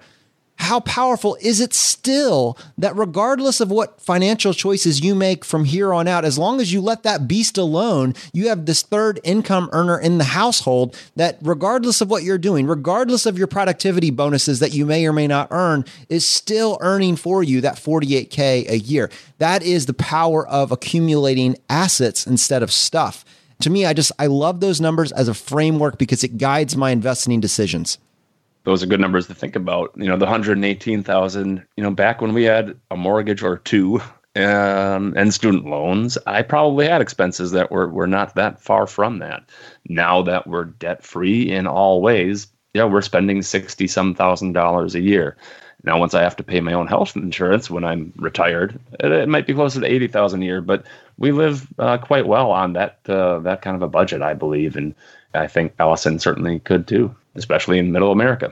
[0.57, 5.93] how powerful is it still that regardless of what financial choices you make from here
[5.93, 9.69] on out, as long as you let that beast alone, you have this third income
[9.73, 14.59] earner in the household that, regardless of what you're doing, regardless of your productivity bonuses
[14.59, 18.79] that you may or may not earn, is still earning for you that 48K a
[18.79, 19.11] year.
[19.39, 23.25] That is the power of accumulating assets instead of stuff.
[23.61, 26.91] to me, I just, I love those numbers as a framework because it guides my
[26.91, 27.97] investing decisions.
[28.65, 29.91] Those are good numbers to think about.
[29.95, 34.01] You know, the 118,000, you know, back when we had a mortgage or two
[34.35, 39.19] um, and student loans, I probably had expenses that were, were not that far from
[39.19, 39.49] that.
[39.87, 44.95] Now that we're debt free in all ways, yeah, we're spending 60 some thousand dollars
[44.95, 45.37] a year.
[45.83, 49.29] Now, once I have to pay my own health insurance when I'm retired, it, it
[49.29, 50.83] might be closer to 80,000 a year, but
[51.17, 54.75] we live uh, quite well on that, uh, that kind of a budget, I believe.
[54.75, 54.95] And
[55.35, 58.51] I think Allison certainly could too, especially in middle America.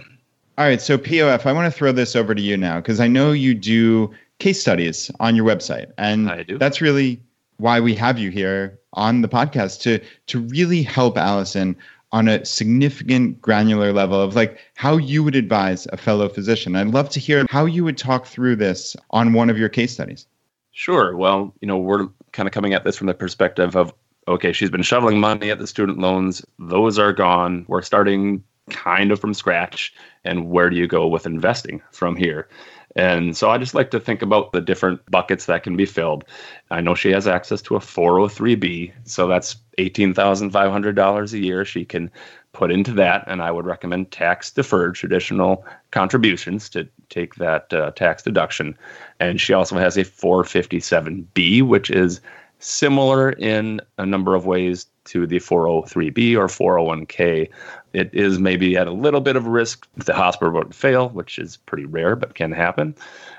[0.57, 0.81] All right.
[0.81, 3.55] So, POF, I want to throw this over to you now because I know you
[3.55, 5.91] do case studies on your website.
[5.97, 7.19] And that's really
[7.57, 11.75] why we have you here on the podcast to to really help Allison
[12.11, 16.75] on a significant granular level of like how you would advise a fellow physician.
[16.75, 19.93] I'd love to hear how you would talk through this on one of your case
[19.93, 20.27] studies.
[20.71, 21.17] Sure.
[21.17, 23.93] Well, you know, we're kind of coming at this from the perspective of
[24.27, 27.65] okay, she's been shoveling money at the student loans, those are gone.
[27.67, 29.93] We're starting kind of from scratch
[30.23, 32.47] and where do you go with investing from here?
[32.95, 36.25] And so I just like to think about the different buckets that can be filled.
[36.69, 42.11] I know she has access to a 403B, so that's $18,500 a year she can
[42.51, 43.23] put into that.
[43.25, 48.77] And I would recommend tax deferred traditional contributions to take that uh, tax deduction.
[49.19, 52.21] And she also has a 457B, which is
[52.59, 57.49] similar in a number of ways to the 403b or 401k.
[57.93, 61.09] It is maybe at a little bit of risk if the hospital were to fail,
[61.09, 62.95] which is pretty rare but can happen.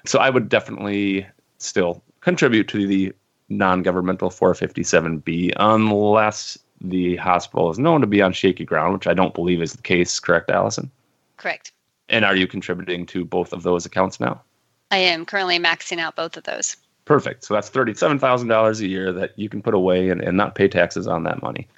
[0.07, 1.27] So I would definitely
[1.59, 3.13] still contribute to the
[3.49, 9.35] non-governmental 457b unless the hospital is known to be on shaky ground, which I don't
[9.35, 10.21] believe is the case.
[10.21, 10.91] Correct, Allison?
[11.37, 11.73] Correct.
[12.09, 14.43] And are you contributing to both of those accounts now?
[14.91, 16.77] I am currently maxing out both of those.
[17.05, 17.45] Perfect.
[17.45, 21.07] So that's $37,000 a year that you can put away and, and not pay taxes
[21.07, 21.69] on that money.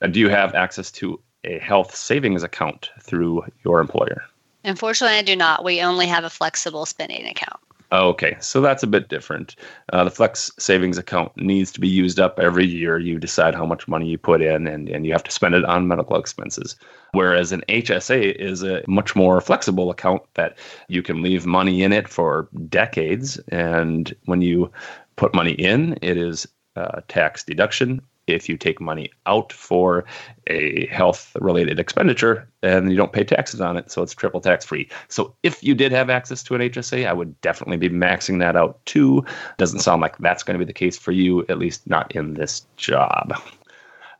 [0.00, 4.22] Uh, do you have access to a health savings account through your employer?
[4.64, 5.64] Unfortunately, I do not.
[5.64, 7.60] We only have a flexible spending account.
[7.90, 9.56] Okay, so that's a bit different.
[9.94, 12.98] Uh, the flex savings account needs to be used up every year.
[12.98, 15.64] You decide how much money you put in, and, and you have to spend it
[15.64, 16.76] on medical expenses.
[17.12, 20.58] Whereas an HSA is a much more flexible account that
[20.88, 23.38] you can leave money in it for decades.
[23.48, 24.70] And when you
[25.16, 28.02] put money in, it is uh, tax deduction
[28.34, 30.04] if you take money out for
[30.46, 33.90] a health related expenditure and you don't pay taxes on it.
[33.90, 34.88] So it's triple tax free.
[35.08, 38.56] So if you did have access to an HSA, I would definitely be maxing that
[38.56, 39.24] out too.
[39.56, 42.34] Doesn't sound like that's going to be the case for you, at least not in
[42.34, 43.32] this job.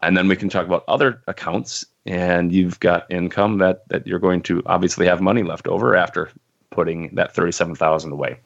[0.02, 1.84] And then we can talk about other accounts.
[2.06, 6.30] And you've got income that, that you're going to obviously have money left over after
[6.70, 8.38] putting that 37,000 away.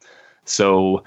[0.45, 1.05] So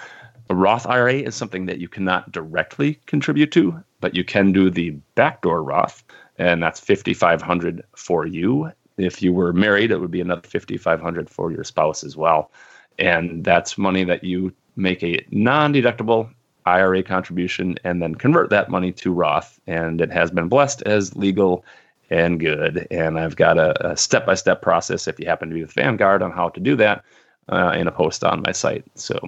[0.49, 4.70] a Roth IRA is something that you cannot directly contribute to, but you can do
[4.70, 6.03] the backdoor Roth,
[6.38, 8.72] and that's 5500 for you.
[8.97, 12.51] If you were married, it would be another 5500 for your spouse as well.
[12.99, 16.30] And that's money that you make a non-deductible
[16.68, 19.60] IRA contribution and then convert that money to Roth.
[19.66, 21.66] And it has been blessed as legal
[22.12, 22.86] and good.
[22.91, 26.22] And I've got a, step by step process if you happen to be with Vanguard
[26.22, 27.03] on how to do that
[27.49, 28.86] uh, in a post on my site.
[28.93, 29.20] So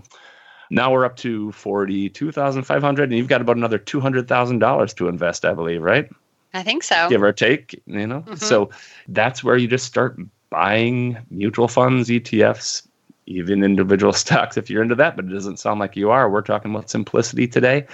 [0.69, 4.27] now we're up to forty-two thousand five hundred, and you've got about another two hundred
[4.27, 6.09] thousand dollars to invest, I believe, right?
[6.53, 7.09] I think so.
[7.09, 8.21] Give or take, you know.
[8.21, 8.35] Mm-hmm.
[8.35, 8.69] So
[9.07, 10.17] that's where you just start
[10.49, 12.87] buying mutual funds, ETFs,
[13.27, 16.29] even individual stocks if you're into that, but it doesn't sound like you are.
[16.29, 17.85] We're talking about simplicity today.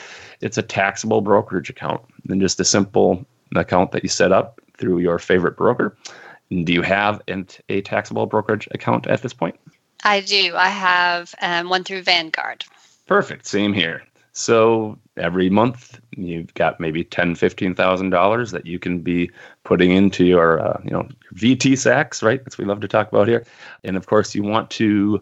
[0.41, 4.99] It's a taxable brokerage account and just a simple account that you set up through
[4.99, 5.95] your favorite broker.
[6.49, 9.59] Do you have a taxable brokerage account at this point?
[10.03, 10.53] I do.
[10.55, 12.65] I have um, one through Vanguard.
[13.07, 13.45] Perfect.
[13.45, 14.03] Same here.
[14.33, 19.29] So every month you've got maybe ten, fifteen thousand dollars that you can be
[19.63, 22.43] putting into your, uh, you know, your VTSAX, right?
[22.43, 23.45] That's what we love to talk about here.
[23.83, 25.21] And of course, you want to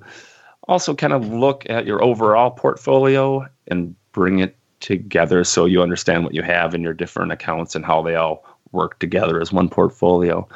[0.68, 6.24] also kind of look at your overall portfolio and bring it together so you understand
[6.24, 9.70] what you have in your different accounts and how they all work together as one
[9.70, 10.48] portfolio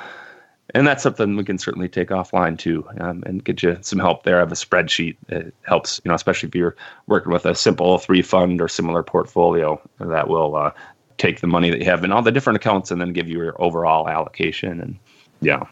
[0.75, 4.23] and that's something we can certainly take offline too um, and get you some help
[4.23, 4.35] there.
[4.35, 6.75] I have a spreadsheet that helps, you know, especially if you're
[7.07, 10.71] working with a simple three fund or similar portfolio that will uh,
[11.17, 13.37] take the money that you have in all the different accounts and then give you
[13.37, 14.81] your overall allocation.
[14.81, 14.99] And
[15.39, 15.63] yeah.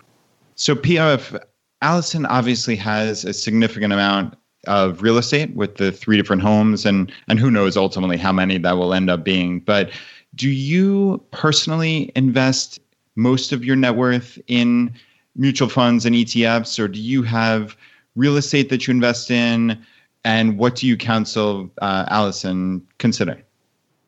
[0.55, 1.37] So, POF,
[1.81, 4.37] Allison obviously has a significant amount
[4.67, 8.57] of real estate with the three different homes and and who knows ultimately how many
[8.57, 9.91] that will end up being but
[10.35, 12.79] do you personally invest
[13.15, 14.93] most of your net worth in
[15.35, 17.75] mutual funds and ETFs, or do you have
[18.15, 19.83] real estate that you invest in?
[20.25, 23.41] And what do you counsel uh, Allison consider?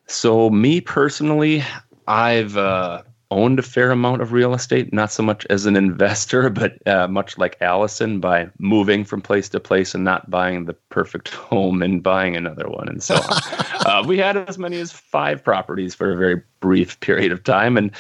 [0.08, 1.64] So, me personally,
[2.08, 3.02] I've uh,
[3.32, 7.08] owned a fair amount of real estate, not so much as an investor, but uh,
[7.08, 11.82] much like Allison, by moving from place to place and not buying the perfect home
[11.82, 13.42] and buying another one and so on.
[13.86, 17.78] uh, we had as many as five properties for a very brief period of time,
[17.78, 17.92] and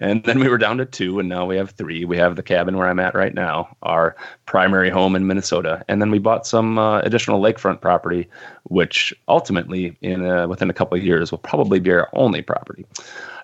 [0.00, 2.04] and then we were down to two, and now we have three.
[2.04, 4.16] We have the cabin where I'm at right now, our
[4.46, 8.28] primary home in Minnesota, and then we bought some uh, additional lakefront property,
[8.64, 12.86] which ultimately, in a, within a couple of years, will probably be our only property.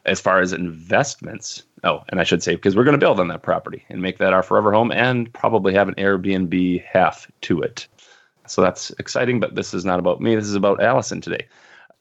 [0.06, 3.28] As far as investments, oh, and I should say because we're going to build on
[3.28, 7.60] that property and make that our forever home, and probably have an Airbnb half to
[7.60, 7.86] it.
[8.46, 10.34] So that's exciting, but this is not about me.
[10.34, 11.46] This is about Allison today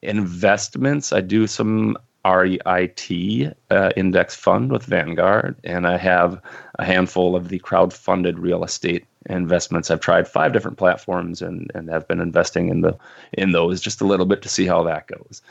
[0.02, 1.12] investments.
[1.12, 1.98] I do some
[2.28, 6.42] REIT uh, index fund with Vanguard, and I have
[6.80, 9.90] a handful of the crowd-funded real estate investments.
[9.90, 12.98] I've tried five different platforms and and have been investing in the
[13.34, 15.42] in those just a little bit to see how that goes.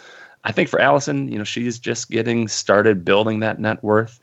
[0.45, 4.21] I think for Allison, you know, she's just getting started building that net worth.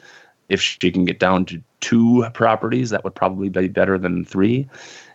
[0.50, 4.68] If she can get down to two properties, that would probably be better than three.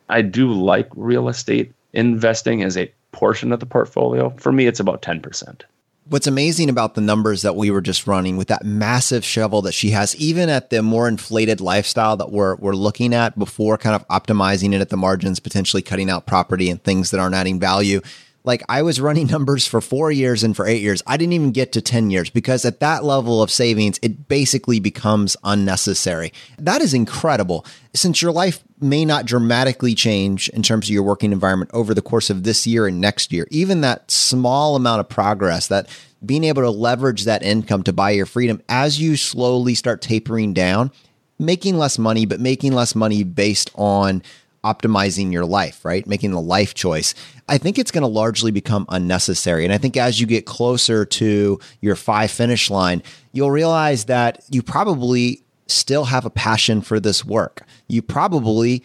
[0.09, 4.30] I do like real estate investing as a portion of the portfolio.
[4.39, 5.62] For me, it's about 10%
[6.09, 9.72] what's amazing about the numbers that we were just running with that massive shovel that
[9.72, 13.94] she has, even at the more inflated lifestyle that we're, we're looking at before kind
[13.94, 17.61] of optimizing it at the margins, potentially cutting out property and things that aren't adding
[17.61, 18.00] value.
[18.45, 21.03] Like I was running numbers for four years and for eight years.
[21.07, 24.80] I didn't even get to 10 years because at that level of savings, it basically
[24.80, 26.32] becomes unnecessary.
[26.59, 27.66] That is incredible.
[27.95, 32.03] Since your life may not dramatically change in terms of your working environment over the
[32.03, 35.89] course of this year and next year, even that small amount of progress, that
[36.24, 40.53] being able to leverage that income to buy your freedom as you slowly start tapering
[40.53, 40.91] down,
[41.39, 44.22] making less money, but making less money based on
[44.64, 46.06] optimizing your life, right?
[46.06, 47.14] Making the life choice.
[47.48, 49.64] I think it's going to largely become unnecessary.
[49.64, 53.02] And I think as you get closer to your FI finish line,
[53.32, 57.62] you'll realize that you probably still have a passion for this work.
[57.88, 58.82] You probably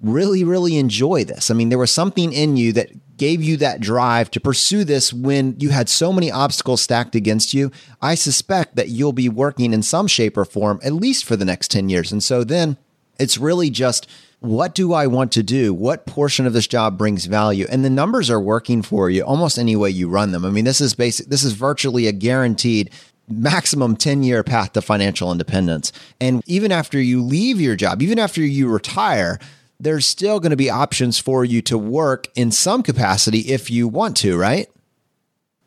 [0.00, 1.50] really, really enjoy this.
[1.50, 5.12] I mean, there was something in you that gave you that drive to pursue this
[5.12, 7.70] when you had so many obstacles stacked against you.
[8.00, 11.44] I suspect that you'll be working in some shape or form at least for the
[11.44, 12.12] next 10 years.
[12.12, 12.76] And so then
[13.18, 14.08] it's really just
[14.40, 15.74] what do I want to do?
[15.74, 17.66] What portion of this job brings value?
[17.68, 20.44] And the numbers are working for you almost any way you run them.
[20.44, 22.90] I mean, this is basic, this is virtually a guaranteed
[23.28, 25.92] maximum 10 year path to financial independence.
[26.20, 29.38] And even after you leave your job, even after you retire,
[29.80, 33.88] there's still going to be options for you to work in some capacity if you
[33.88, 34.68] want to, right?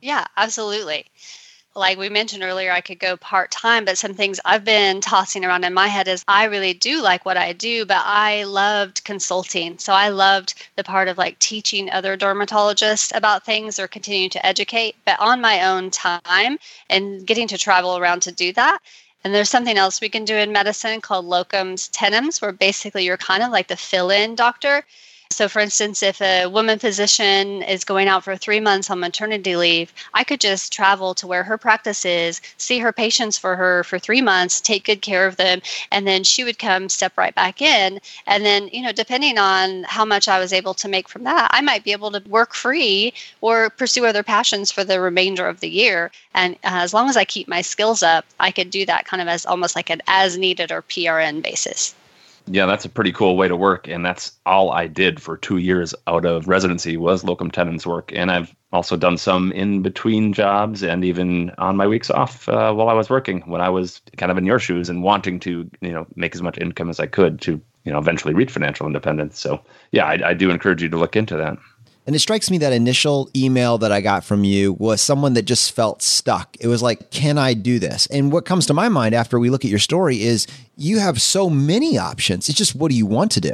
[0.01, 1.05] Yeah, absolutely
[1.74, 5.45] like we mentioned earlier, I could go part time, but some things I've been tossing
[5.45, 9.03] around in my head is I really do like what I do, but I loved
[9.05, 9.78] consulting.
[9.78, 14.45] So I loved the part of like teaching other dermatologists about things or continuing to
[14.45, 16.57] educate, but on my own time
[16.89, 18.80] and getting to travel around to do that.
[19.24, 23.17] And there's something else we can do in medicine called locums tenens, where basically you're
[23.17, 24.84] kind of like the fill in doctor.
[25.32, 29.55] So, for instance, if a woman physician is going out for three months on maternity
[29.55, 33.86] leave, I could just travel to where her practice is, see her patients for her
[33.86, 37.34] for three months, take good care of them, and then she would come step right
[37.34, 38.01] back in.
[38.27, 41.47] And then, you know, depending on how much I was able to make from that,
[41.51, 45.61] I might be able to work free or pursue other passions for the remainder of
[45.61, 46.11] the year.
[46.34, 49.21] And uh, as long as I keep my skills up, I could do that kind
[49.21, 51.95] of as almost like an as needed or PRN basis.
[52.54, 55.58] Yeah, that's a pretty cool way to work, and that's all I did for two
[55.58, 60.34] years out of residency was locum tenens work, and I've also done some in between
[60.34, 64.02] jobs and even on my weeks off uh, while I was working when I was
[64.18, 66.99] kind of in your shoes and wanting to you know make as much income as
[66.99, 69.39] I could to you know eventually reach financial independence.
[69.39, 71.58] So yeah, I, I do encourage you to look into that.
[72.08, 75.43] And it strikes me that initial email that I got from you was someone that
[75.43, 76.58] just felt stuck.
[76.60, 78.08] It was like, can I do this?
[78.08, 81.22] And what comes to my mind after we look at your story is you have
[81.22, 82.49] so many options.
[82.49, 83.54] It's just, what do you want to do?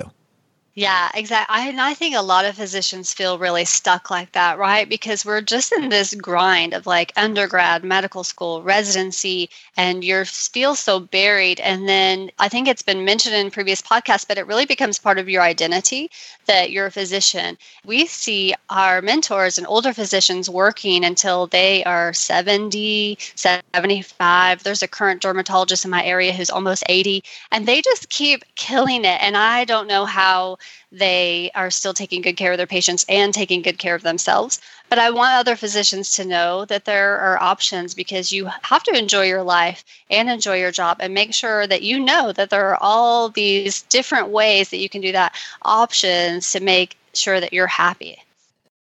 [0.79, 1.55] Yeah, exactly.
[1.55, 4.87] I, and I think a lot of physicians feel really stuck like that, right?
[4.87, 10.75] Because we're just in this grind of like undergrad, medical school, residency, and you feel
[10.75, 11.59] so buried.
[11.61, 15.17] And then I think it's been mentioned in previous podcasts, but it really becomes part
[15.17, 16.11] of your identity
[16.45, 17.57] that you're a physician.
[17.83, 24.61] We see our mentors and older physicians working until they are 70, 75.
[24.63, 29.05] There's a current dermatologist in my area who's almost 80, and they just keep killing
[29.05, 29.21] it.
[29.21, 30.57] And I don't know how
[30.91, 34.59] they are still taking good care of their patients and taking good care of themselves.
[34.89, 38.97] But I want other physicians to know that there are options because you have to
[38.97, 42.69] enjoy your life and enjoy your job and make sure that you know that there
[42.69, 47.53] are all these different ways that you can do that, options to make sure that
[47.53, 48.23] you're happy.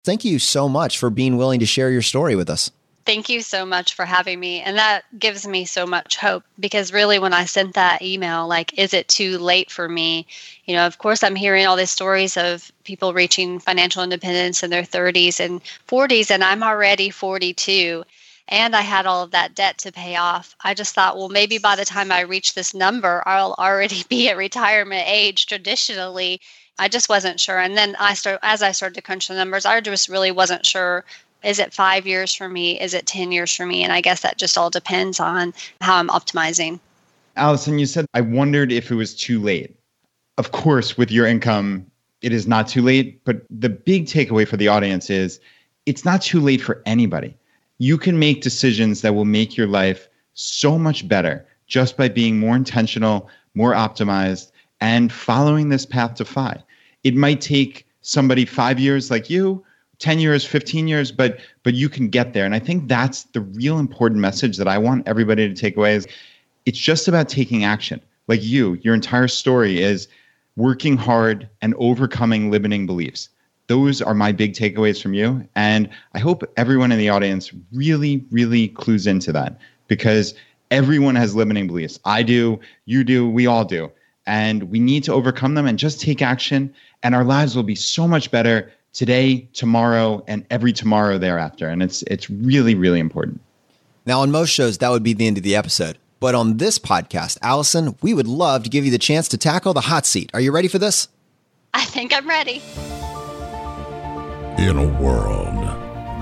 [0.03, 2.71] Thank you so much for being willing to share your story with us.
[3.05, 4.61] Thank you so much for having me.
[4.61, 8.77] And that gives me so much hope because really, when I sent that email, like,
[8.77, 10.27] is it too late for me?
[10.65, 14.69] You know, of course, I'm hearing all these stories of people reaching financial independence in
[14.69, 18.03] their 30s and 40s, and I'm already 42
[18.47, 20.55] and I had all of that debt to pay off.
[20.61, 24.29] I just thought, well, maybe by the time I reach this number, I'll already be
[24.29, 26.41] at retirement age traditionally.
[26.77, 27.59] I just wasn't sure.
[27.59, 30.65] And then I start as I started to crunch the numbers, I just really wasn't
[30.65, 31.05] sure
[31.43, 32.79] is it five years for me?
[32.79, 33.83] Is it 10 years for me?
[33.83, 36.79] And I guess that just all depends on how I'm optimizing.
[37.35, 39.75] Allison, you said, I wondered if it was too late.
[40.37, 41.85] Of course, with your income,
[42.21, 43.23] it is not too late.
[43.25, 45.39] But the big takeaway for the audience is
[45.85, 47.35] it's not too late for anybody.
[47.79, 52.39] You can make decisions that will make your life so much better just by being
[52.39, 56.61] more intentional, more optimized, and following this path to FI.
[57.03, 59.63] It might take somebody five years like you
[60.01, 62.45] 10 years 15 years but but you can get there.
[62.45, 65.95] And i think that's the real important message that i want everybody to take away
[65.95, 66.07] is
[66.65, 68.01] it's just about taking action.
[68.27, 70.07] Like you your entire story is
[70.57, 73.29] working hard and overcoming limiting beliefs.
[73.67, 75.47] Those are my big takeaways from you.
[75.55, 80.33] And i hope everyone in the audience really really clues into that because
[80.71, 81.99] everyone has limiting beliefs.
[82.05, 83.91] I do you do we all do.
[84.27, 86.73] And we need to overcome them and just take action.
[87.03, 91.67] And our lives will be so much better today, tomorrow, and every tomorrow thereafter.
[91.67, 93.41] And it's it's really, really important.
[94.05, 95.97] Now, on most shows, that would be the end of the episode.
[96.19, 99.73] But on this podcast, Allison, we would love to give you the chance to tackle
[99.73, 100.29] the hot seat.
[100.33, 101.07] Are you ready for this?
[101.73, 102.61] I think I'm ready.
[104.57, 105.47] In a world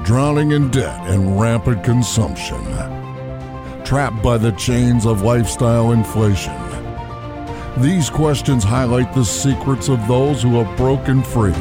[0.05, 2.63] drowning in debt and rampant consumption,
[3.84, 6.55] trapped by the chains of lifestyle inflation,
[7.78, 11.53] these questions highlight the secrets of those who have broken free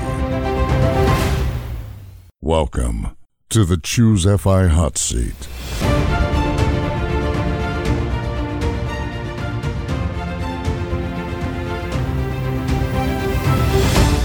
[2.40, 3.16] Welcome
[3.48, 5.34] to the Choose FI Hot Seat.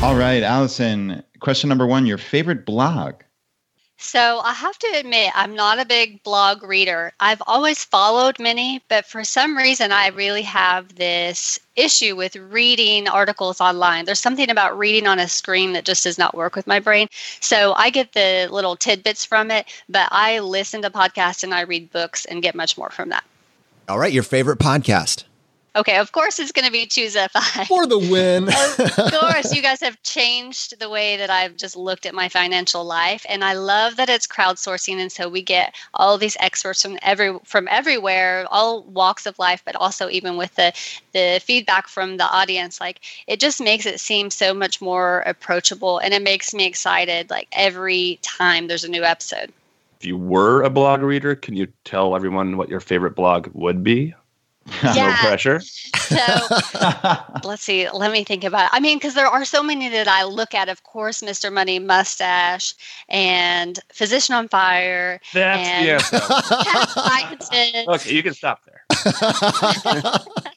[0.04, 3.16] All right, Allison, question number one your favorite blog?
[4.04, 7.14] So I have to admit, I'm not a big blog reader.
[7.22, 13.08] I've always followed many, but for some reason, I really have this issue with reading
[13.08, 14.04] articles online.
[14.04, 17.08] There's something about reading on a screen that just does not work with my brain.
[17.40, 21.62] So I get the little tidbits from it, but I listen to podcasts and I
[21.62, 23.24] read books and get much more from that.
[23.88, 25.24] All right, your favorite podcast?
[25.76, 27.66] Okay, of course it's going to be Choose FI.
[27.66, 28.48] For the win.
[28.48, 32.84] of course, you guys have changed the way that I've just looked at my financial
[32.84, 37.00] life, and I love that it's crowdsourcing, and so we get all these experts from
[37.02, 40.74] every from everywhere, all walks of life, but also even with the
[41.14, 42.80] the feedback from the audience.
[42.80, 47.32] Like it just makes it seem so much more approachable, and it makes me excited.
[47.32, 49.52] Like every time there's a new episode.
[50.00, 53.84] If you were a blog reader, can you tell everyone what your favorite blog would
[53.84, 54.14] be?
[54.84, 55.08] Yeah.
[55.08, 55.60] no pressure.
[55.60, 56.18] So
[57.44, 57.90] let's see.
[57.90, 58.70] Let me think about it.
[58.74, 60.70] I mean, because there are so many that I look at.
[60.70, 61.52] Of course, Mr.
[61.52, 62.74] Money Mustache
[63.10, 65.20] and Physician on Fire.
[65.34, 67.92] That's and the answer.
[67.92, 68.84] okay, you can stop there.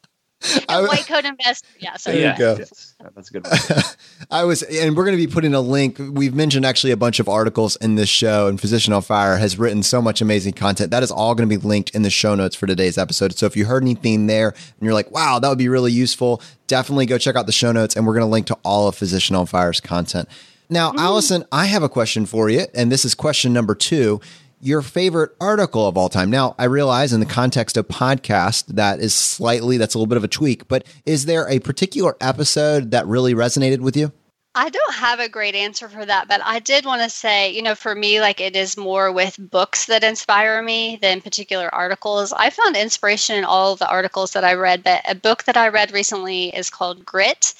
[0.68, 1.68] and white coat investor.
[1.78, 2.18] Yeah, sorry.
[2.18, 2.56] There you go.
[2.58, 3.46] Yes, that's good.
[4.30, 5.98] I was, and we're going to be putting a link.
[5.98, 9.58] We've mentioned actually a bunch of articles in this show, and Physician on Fire has
[9.58, 10.90] written so much amazing content.
[10.90, 13.34] That is all going to be linked in the show notes for today's episode.
[13.34, 16.42] So if you heard anything there and you're like, wow, that would be really useful,
[16.66, 18.96] definitely go check out the show notes, and we're going to link to all of
[18.96, 20.28] Physician on Fire's content.
[20.68, 20.98] Now, mm-hmm.
[20.98, 24.20] Allison, I have a question for you, and this is question number two
[24.66, 26.28] your favorite article of all time.
[26.28, 30.16] Now, I realize in the context of podcast that is slightly that's a little bit
[30.16, 34.12] of a tweak, but is there a particular episode that really resonated with you?
[34.58, 37.60] I don't have a great answer for that, but I did want to say, you
[37.60, 42.32] know, for me, like it is more with books that inspire me than particular articles.
[42.32, 45.68] I found inspiration in all the articles that I read, but a book that I
[45.68, 47.52] read recently is called Grit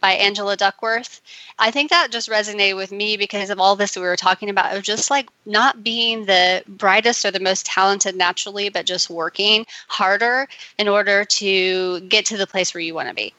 [0.00, 1.20] by Angela Duckworth.
[1.58, 4.76] I think that just resonated with me because of all this we were talking about
[4.76, 9.66] of just like not being the brightest or the most talented naturally, but just working
[9.88, 10.46] harder
[10.78, 13.34] in order to get to the place where you want to be.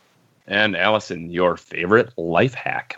[0.48, 2.98] And Allison, your favorite life hack?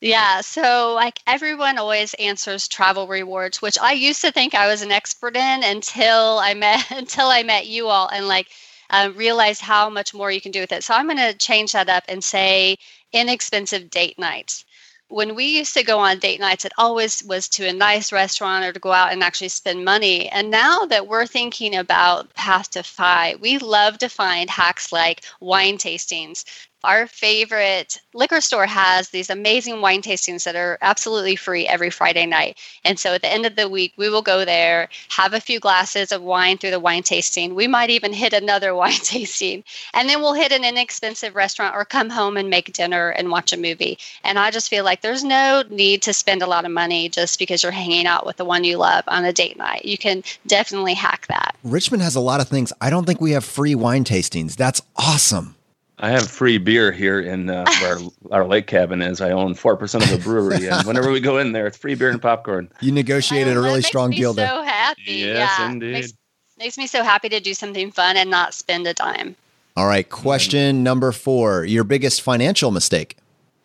[0.00, 4.82] Yeah, so like everyone always answers travel rewards, which I used to think I was
[4.82, 8.48] an expert in until I met until I met you all and like
[8.90, 10.84] um, realized how much more you can do with it.
[10.84, 12.76] So I'm going to change that up and say
[13.12, 14.64] inexpensive date nights.
[15.08, 18.64] When we used to go on date nights, it always was to a nice restaurant
[18.64, 20.28] or to go out and actually spend money.
[20.28, 25.24] And now that we're thinking about path to FI, we love to find hacks like
[25.40, 26.44] wine tastings,
[26.84, 32.26] our favorite liquor store has these amazing wine tastings that are absolutely free every Friday
[32.26, 32.58] night.
[32.84, 35.58] And so at the end of the week, we will go there, have a few
[35.58, 37.54] glasses of wine through the wine tasting.
[37.54, 39.64] We might even hit another wine tasting.
[39.92, 43.52] And then we'll hit an inexpensive restaurant or come home and make dinner and watch
[43.52, 43.98] a movie.
[44.22, 47.38] And I just feel like there's no need to spend a lot of money just
[47.38, 49.84] because you're hanging out with the one you love on a date night.
[49.84, 51.56] You can definitely hack that.
[51.64, 52.72] Richmond has a lot of things.
[52.80, 54.56] I don't think we have free wine tastings.
[54.56, 55.56] That's awesome.
[56.04, 57.98] I have free beer here in uh, where
[58.30, 59.22] our lake cabin is.
[59.22, 61.94] I own four percent of the brewery, and whenever we go in there, it's free
[61.94, 62.70] beer and popcorn.
[62.80, 64.48] You negotiated a really strong deal there.
[64.48, 65.02] So happy.
[65.06, 65.70] Yes, yeah.
[65.70, 65.92] indeed.
[65.92, 66.12] Makes,
[66.58, 69.34] makes me so happy to do something fun and not spend a dime.
[69.78, 73.16] All right, question number four: Your biggest financial mistake.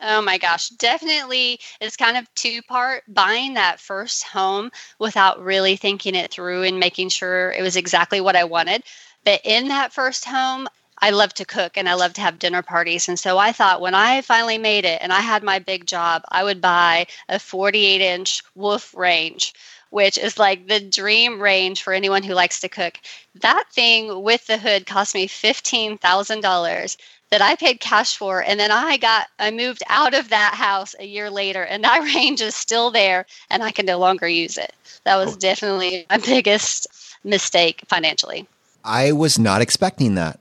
[0.02, 5.76] Oh my gosh, definitely it's kind of two part buying that first home without really
[5.76, 8.84] thinking it through and making sure it was exactly what I wanted.
[9.26, 10.70] But in that first home,
[11.02, 13.08] I love to cook and I love to have dinner parties.
[13.08, 16.24] And so I thought when I finally made it and I had my big job,
[16.30, 19.54] I would buy a 48 inch Wolf range,
[19.90, 23.00] which is like the dream range for anyone who likes to cook.
[23.36, 26.98] That thing with the hood cost me $15,000
[27.30, 28.44] that I paid cash for.
[28.44, 32.04] And then I got, I moved out of that house a year later and that
[32.16, 34.74] range is still there and I can no longer use it.
[35.06, 35.40] That was oh.
[35.40, 36.88] definitely my biggest
[37.24, 38.48] mistake financially.
[38.84, 40.40] I was not expecting that.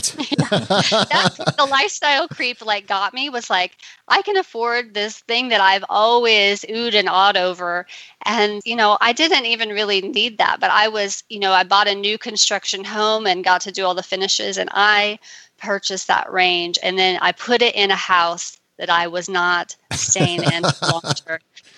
[0.50, 3.76] That's the lifestyle creep like got me was like
[4.08, 7.86] I can afford this thing that I've always oohed and awed over.
[8.24, 11.64] And, you know, I didn't even really need that, but I was, you know, I
[11.64, 15.18] bought a new construction home and got to do all the finishes and I
[15.58, 19.76] purchased that range and then I put it in a house that I was not
[19.92, 21.02] staying in long.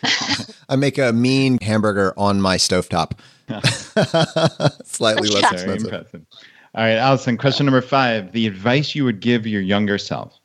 [0.69, 3.19] I make a mean hamburger on my stovetop.
[4.85, 6.23] Slightly less expensive.
[6.75, 10.39] All right, Allison, question number five the advice you would give your younger self.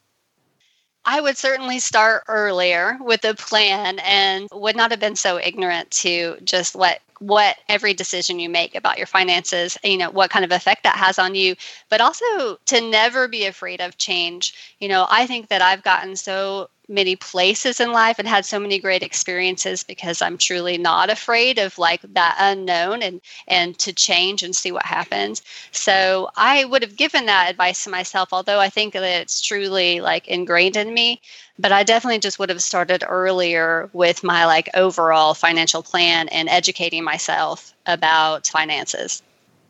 [1.06, 5.90] I would certainly start earlier with a plan and would not have been so ignorant
[5.92, 10.44] to just what what every decision you make about your finances, you know, what kind
[10.44, 11.56] of effect that has on you,
[11.90, 14.54] but also to never be afraid of change.
[14.80, 18.60] You know, I think that I've gotten so many places in life and had so
[18.60, 23.94] many great experiences because I'm truly not afraid of like that unknown and and to
[23.94, 25.42] change and see what happens.
[25.72, 30.00] So I would have given that advice to myself although I think that it's truly
[30.02, 31.22] like ingrained in me,
[31.60, 36.50] but I definitely just would have started earlier with my like overall financial plan and
[36.50, 39.22] educating myself about finances.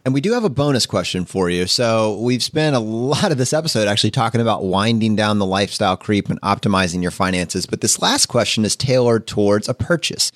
[0.08, 1.68] And we do have a bonus question for you.
[1.68, 5.98] So, we've spent a lot of this episode actually talking about winding down the lifestyle
[5.98, 7.66] creep and optimizing your finances.
[7.66, 10.32] But this last question is tailored towards a purchase.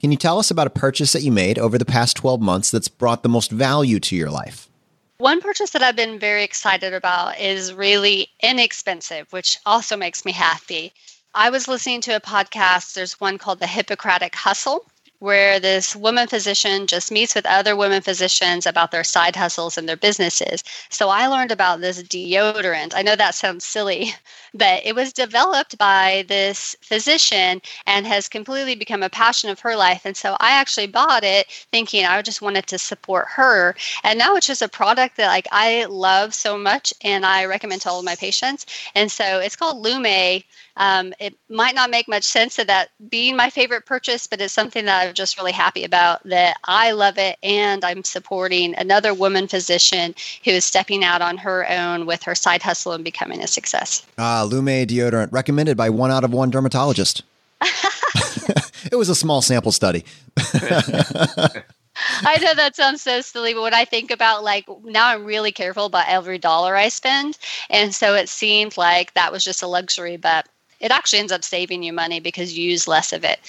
[0.00, 2.70] Can you tell us about a purchase that you made over the past 12 months
[2.70, 4.70] that's brought the most value to your life?
[5.18, 10.32] One purchase that I've been very excited about is really inexpensive, which also makes me
[10.32, 10.90] happy.
[11.34, 12.94] I was listening to a podcast.
[12.94, 14.86] There's one called The Hippocratic Hustle
[15.22, 19.88] where this woman physician just meets with other women physicians about their side hustles and
[19.88, 20.64] their businesses.
[20.88, 22.92] So I learned about this deodorant.
[22.92, 24.16] I know that sounds silly,
[24.54, 29.76] but it was developed by this physician and has completely become a passion of her
[29.76, 30.04] life.
[30.04, 33.76] And so I actually bought it thinking I just wanted to support her.
[34.02, 37.82] And now it's just a product that like I love so much and I recommend
[37.82, 38.66] to all of my patients.
[38.96, 40.42] And so it's called Lume
[40.76, 44.52] um, it might not make much sense of that being my favorite purchase, but it's
[44.52, 49.14] something that I'm just really happy about that I love it and I'm supporting another
[49.14, 53.42] woman physician who is stepping out on her own with her side hustle and becoming
[53.42, 54.06] a success.
[54.18, 57.22] Ah, Lume deodorant recommended by one out of one dermatologist.
[58.90, 60.04] it was a small sample study.
[62.22, 65.52] I know that sounds so silly, but when I think about like now I'm really
[65.52, 67.38] careful about every dollar I spend.
[67.70, 70.46] And so it seemed like that was just a luxury, but
[70.82, 73.40] it actually ends up saving you money because you use less of it.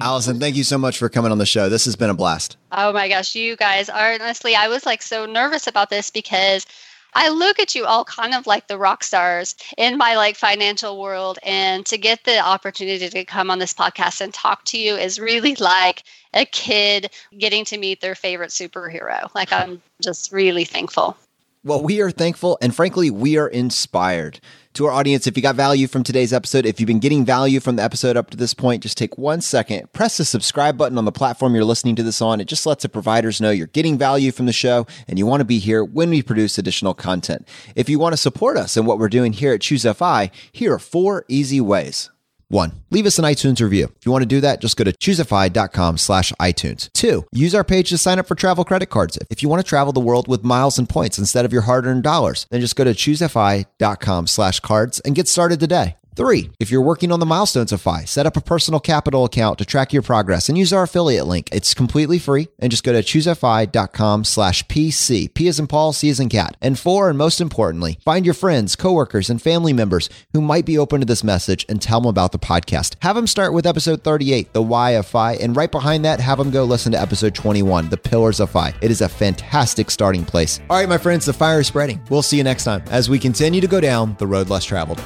[0.00, 1.68] Allison, thank you so much for coming on the show.
[1.68, 2.56] This has been a blast.
[2.72, 6.66] Oh my gosh, you guys are honestly, I was like so nervous about this because
[7.14, 11.00] I look at you all kind of like the rock stars in my like financial
[11.00, 14.94] world and to get the opportunity to come on this podcast and talk to you
[14.94, 19.34] is really like a kid getting to meet their favorite superhero.
[19.34, 21.16] Like I'm just really thankful.
[21.64, 24.38] Well, we are thankful and frankly, we are inspired.
[24.78, 27.58] To our audience, if you got value from today's episode, if you've been getting value
[27.58, 30.96] from the episode up to this point, just take one second, press the subscribe button
[30.98, 32.40] on the platform you're listening to this on.
[32.40, 35.40] It just lets the providers know you're getting value from the show and you want
[35.40, 37.48] to be here when we produce additional content.
[37.74, 40.74] If you want to support us and what we're doing here at Choose FI, here
[40.74, 42.08] are four easy ways.
[42.50, 43.92] One, leave us an iTunes review.
[43.98, 46.90] If you want to do that, just go to choosefi.com slash iTunes.
[46.94, 49.18] Two, use our page to sign up for travel credit cards.
[49.28, 52.02] If you want to travel the world with miles and points instead of your hard-earned
[52.02, 55.96] dollars, then just go to choosefi.com slash cards and get started today.
[56.18, 59.56] Three, if you're working on the milestones of FI, set up a personal capital account
[59.58, 61.48] to track your progress and use our affiliate link.
[61.52, 65.32] It's completely free and just go to choosefi.com slash PC.
[65.32, 66.56] P as in Paul, C as in cat.
[66.60, 70.76] And four, and most importantly, find your friends, coworkers, and family members who might be
[70.76, 72.96] open to this message and tell them about the podcast.
[73.02, 76.38] Have them start with episode 38, The Why of FI, and right behind that, have
[76.38, 78.74] them go listen to episode 21, The Pillars of FI.
[78.82, 80.58] It is a fantastic starting place.
[80.68, 82.00] All right, my friends, the fire is spreading.
[82.10, 85.00] We'll see you next time as we continue to go down the road less traveled.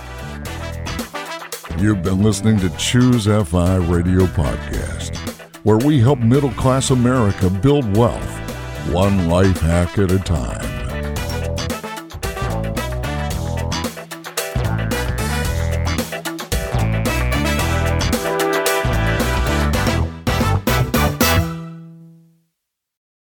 [1.78, 5.16] You've been listening to Choose FI Radio Podcast,
[5.64, 8.38] where we help middle class America build wealth,
[8.92, 10.81] one life hack at a time.